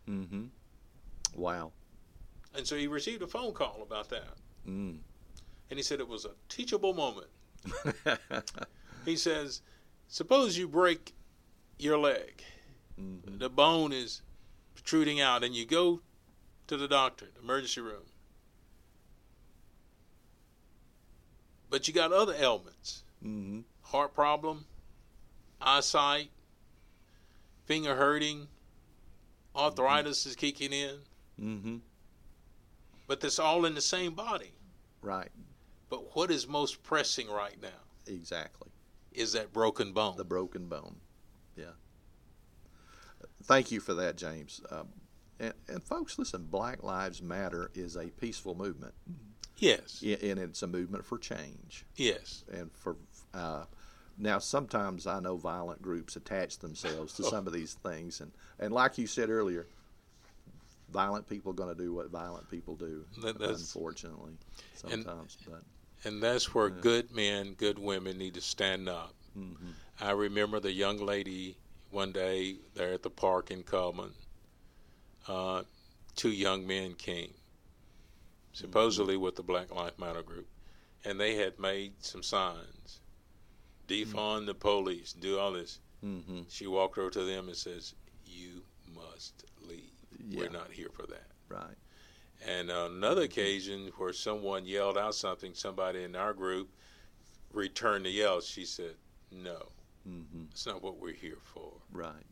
[0.09, 0.45] Mm-hmm.
[1.35, 1.73] Wow.
[2.55, 4.35] And so he received a phone call about that.
[4.69, 4.99] Mm.
[5.71, 7.29] And he said it was a teachable moment.
[9.05, 9.63] He says,
[10.09, 11.15] Suppose you break
[11.79, 12.43] your leg,
[13.01, 13.39] Mhm.
[13.39, 14.21] the bone is
[14.75, 16.01] protruding out, and you go
[16.67, 18.03] to the doctor, the emergency room.
[21.71, 23.65] But you got other ailments Mhm.
[23.83, 24.67] heart problem,
[25.61, 26.31] eyesight,
[27.65, 28.49] finger hurting,
[29.55, 31.01] arthritis is kicking in,
[31.41, 31.81] Mhm.
[33.07, 34.53] but that's all in the same body.
[35.01, 35.31] Right.
[35.89, 38.71] But what is most pressing right now Exactly.
[39.13, 40.17] is that broken bone.
[40.17, 41.01] The broken bone.
[41.57, 41.73] Yeah.
[43.45, 44.61] Thank you for that, James.
[44.71, 44.89] Um,
[45.39, 46.47] and, and folks, listen.
[46.47, 48.95] Black Lives Matter is a peaceful movement,
[49.59, 51.85] yes, and it's a movement for change.
[51.97, 52.97] yes, and for
[53.35, 53.67] uh,
[54.19, 58.73] now sometimes I know violent groups attach themselves to some of these things, and and
[58.73, 59.67] like you said earlier,
[60.91, 64.33] violent people are going to do what violent people do, That- unfortunately,
[64.75, 65.37] sometimes.
[65.49, 65.63] but
[66.05, 69.15] and that's where good men, good women need to stand up.
[69.37, 69.73] mhm.
[70.01, 71.57] I remember the young lady
[71.91, 74.13] one day there at the park in Cullman.
[75.27, 75.63] Uh,
[76.15, 77.33] two young men came,
[78.53, 80.47] supposedly with the Black Lives Matter group,
[81.05, 83.01] and they had made some signs,
[83.87, 85.81] defund the police, do all this.
[86.05, 86.51] Mhm.
[86.51, 88.65] She walked over to them and says, "You
[88.95, 89.93] must leave.
[90.19, 90.39] Yeah.
[90.41, 91.77] We're not here for that." right,
[92.41, 96.71] And on another occasion where someone yelled out something, somebody in our group
[97.53, 98.41] returned the yell.
[98.41, 98.97] She said,
[99.31, 99.73] "No,
[100.05, 102.27] hmm that's not what we're here for." right,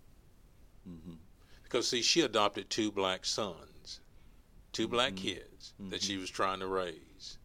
[0.85, 1.15] hmm
[1.63, 4.01] Because see, she adopted two black sons,
[4.73, 5.19] two black Mhm.
[5.19, 7.39] kids that she was trying to raise.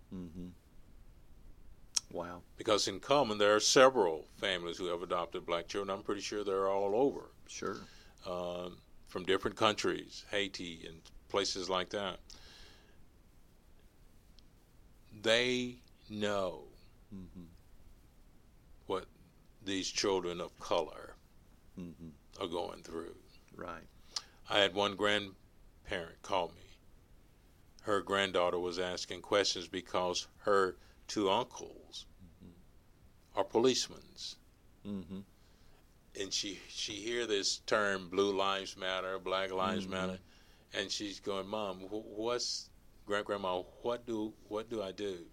[2.11, 5.95] Wow, Because in Cullman, there are several families who have adopted black children.
[5.95, 7.77] I'm pretty sure they're all over sure,
[8.25, 12.19] um, from different countries, Haiti and places like that.
[15.21, 16.63] They know
[17.11, 17.45] hmm
[18.87, 19.05] what
[19.63, 21.15] these children of color
[21.75, 23.15] hmm are going through.
[23.55, 23.87] right,
[24.49, 26.77] I had one grandparent call me.
[27.81, 30.77] Her granddaughter was asking questions because her
[31.09, 32.05] two uncles
[33.35, 34.01] are policemen,
[34.83, 35.19] hmm
[36.19, 39.89] and she she hear this term "Blue Lives Matter," "Black Lives Mhm.
[39.91, 40.19] Matter,"
[40.73, 42.69] and she's going, "Mom, wh- what's
[43.05, 43.61] grand grandma?
[43.83, 45.27] What do what do I do?"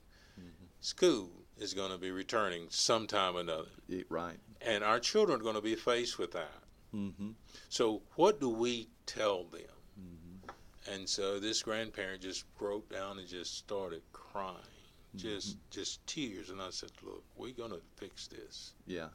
[0.80, 5.42] School is going to be returning sometime or another, It- right, and our children are
[5.42, 6.62] going to be faced with that.
[6.90, 7.32] hmm
[7.68, 9.76] So, what do we tell them?
[9.94, 10.50] hmm
[10.92, 14.75] And so this grandparent just broke down and just started crying,
[15.16, 15.70] just Mm-hmm.
[15.70, 16.50] just tears.
[16.50, 18.74] And I said, "Look, we're gonna fix this.
[18.86, 19.08] yeah,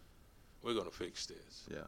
[0.63, 1.87] We're gonna fix this." Yeah.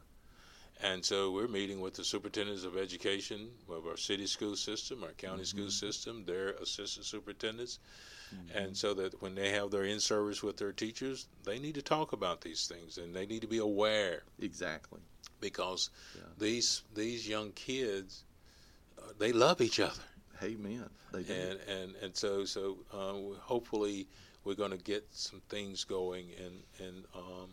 [0.82, 5.14] And so we're meeting with the superintendents of education of our city school system, our
[5.14, 5.86] county school Mm-hmm.
[5.86, 7.80] system, their assistant superintendents,
[8.54, 11.82] and so that when they have their in service with their teachers, they need to
[11.82, 15.02] talk about these things and they need to be aware exactly,
[15.40, 16.34] because Yeah.
[16.38, 18.26] these these young kids,
[18.98, 20.04] uh, they love each other.
[20.42, 20.90] Amen.
[21.12, 21.34] They do.
[21.34, 24.08] and and and so so uh, hopefully
[24.44, 27.50] we're going to get some things going and and um,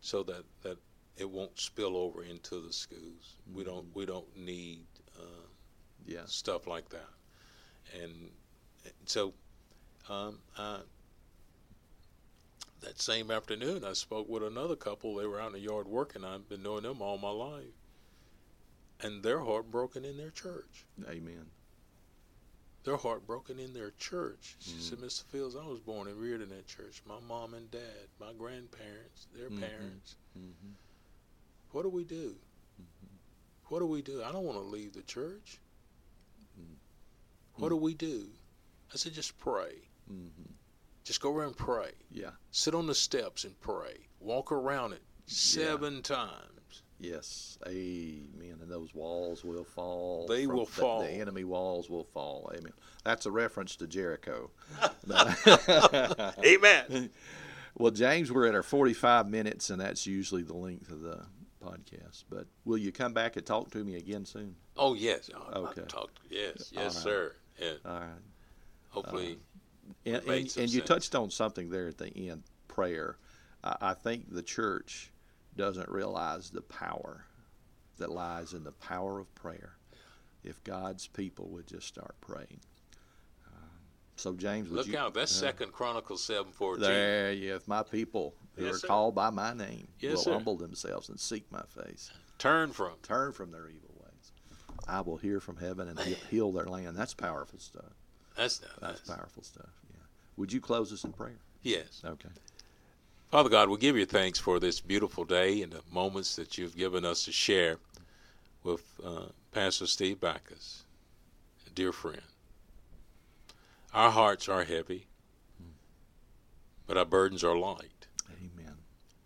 [0.00, 0.76] so that that
[1.16, 3.36] it won't spill over into the schools.
[3.52, 4.84] We don't we don't need
[5.18, 5.46] uh,
[6.06, 7.08] yeah, stuff like that,
[8.02, 8.30] and,
[9.04, 9.34] so
[10.08, 10.84] um, that
[12.80, 15.16] that same afternoon, I spoke with another couple.
[15.16, 16.24] They were out in the yard working.
[16.24, 17.64] I've been knowing them all my life.
[19.00, 20.84] And they're heartbroken in their church.
[21.08, 21.46] Amen.
[22.84, 24.56] They're heartbroken in their church.
[24.60, 24.80] She Mhm.
[24.80, 25.24] said, Mr.
[25.24, 27.02] Fields, I was born and reared in that church.
[27.04, 29.60] My mom and dad, my grandparents, their Mhm.
[29.60, 30.16] parents.
[30.34, 30.72] hmm
[31.72, 32.40] What do we do?
[32.80, 33.16] Mm-hmm.
[33.64, 34.22] What do we do?
[34.22, 35.60] I don't want to leave the church.
[36.58, 36.76] Mm.
[37.56, 38.32] What do we do?
[38.92, 39.90] I said, just pray.
[40.06, 40.28] hmm
[41.04, 41.92] Just go around and pray.
[42.10, 42.32] Yeah.
[42.50, 44.08] Sit on the steps and pray.
[44.20, 46.57] Walk around it seven times.
[47.00, 47.58] Yes.
[47.66, 48.58] Amen.
[48.60, 50.26] And those walls will fall.
[50.28, 51.02] They will the- fall.
[51.02, 52.50] The enemy walls will fall.
[52.56, 52.72] Amen.
[53.04, 54.50] That's a reference to Jericho.
[56.44, 57.10] Amen.
[57.78, 61.24] well, James, we're at our 45 minutes, and that's usually the length of the
[61.64, 62.24] podcast.
[62.28, 64.56] But will you come back and talk to me again soon?
[64.76, 65.30] Oh yes.
[65.34, 65.82] Oh, Okay.
[65.82, 66.18] I've talked.
[66.30, 66.70] Yes.
[66.72, 67.02] Yes, right.
[67.02, 67.32] sir.
[67.84, 68.08] All right.
[68.90, 69.38] hopefully,
[70.06, 73.18] And, and, and you touched on something there at the end prayer.
[73.64, 75.10] I, I think the church
[75.58, 77.26] doesn't realize the power
[77.98, 79.74] that lies in the power of prayer
[80.44, 82.60] if God's people would just start praying.
[83.48, 83.68] Um,
[84.16, 85.12] so, James, would look you, out.
[85.14, 86.84] That's uh, Second Chronicles seven fourteen.
[86.88, 88.86] There, yeah, if my people who Yes, are sir.
[88.86, 90.32] called by my name Yes, will sir.
[90.34, 92.92] humble themselves and seek my face, Turn from.
[93.02, 94.32] turn from their evil ways,
[94.86, 96.96] I will hear from heaven and he- heal their land.
[96.96, 97.92] That's powerful stuff.
[98.36, 99.72] That's That's that's powerful stuff.
[99.90, 99.98] Yeah.
[100.36, 101.40] Would you close us in prayer?
[101.62, 102.00] yes.
[102.04, 102.28] Okay.
[103.30, 106.76] Father God, we give you thanks for this beautiful day and the moments that you've
[106.76, 107.76] given us to share
[108.64, 110.84] with uh, Pastor Steve Backus,
[111.66, 112.22] a dear friend.
[113.92, 115.08] Our hearts are heavy,
[116.86, 118.76] but our burdens are light, Amen.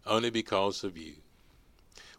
[0.05, 1.15] only because of you.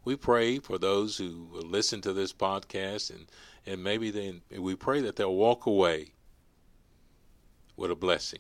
[0.06, 3.26] We pray for those who will listen to this podcast, and,
[3.66, 6.14] and maybe then we pray that they'll walk away
[7.76, 8.40] with a blessing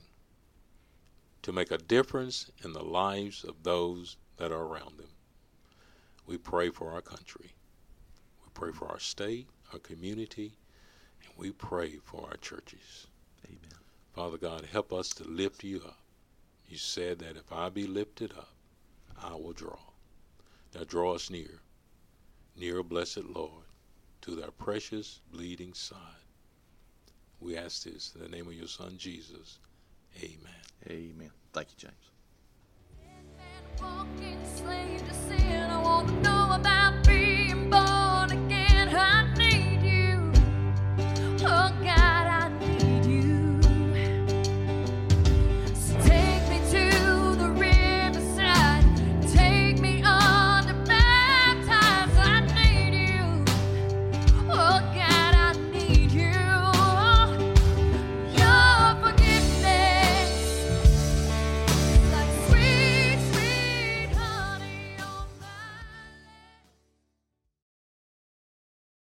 [1.43, 5.09] to make a difference in the lives of those that are around them.
[6.25, 7.53] We pray for our country.
[8.43, 10.53] We pray for our state, our community,
[11.21, 13.07] and we pray for our churches.
[13.45, 13.79] Amen.
[14.13, 15.99] Father God, help us to lift you up.
[16.69, 18.53] You said that if I be lifted up,
[19.21, 19.79] I will draw.
[20.73, 21.59] Now draw us near,
[22.55, 23.65] near, blessed Lord,
[24.21, 25.99] to thy precious bleeding side.
[27.41, 29.59] We ask this in the name of your Son Jesus.
[30.21, 30.37] Amen.
[30.89, 31.31] Amen.
[31.53, 32.13] Thank you, James.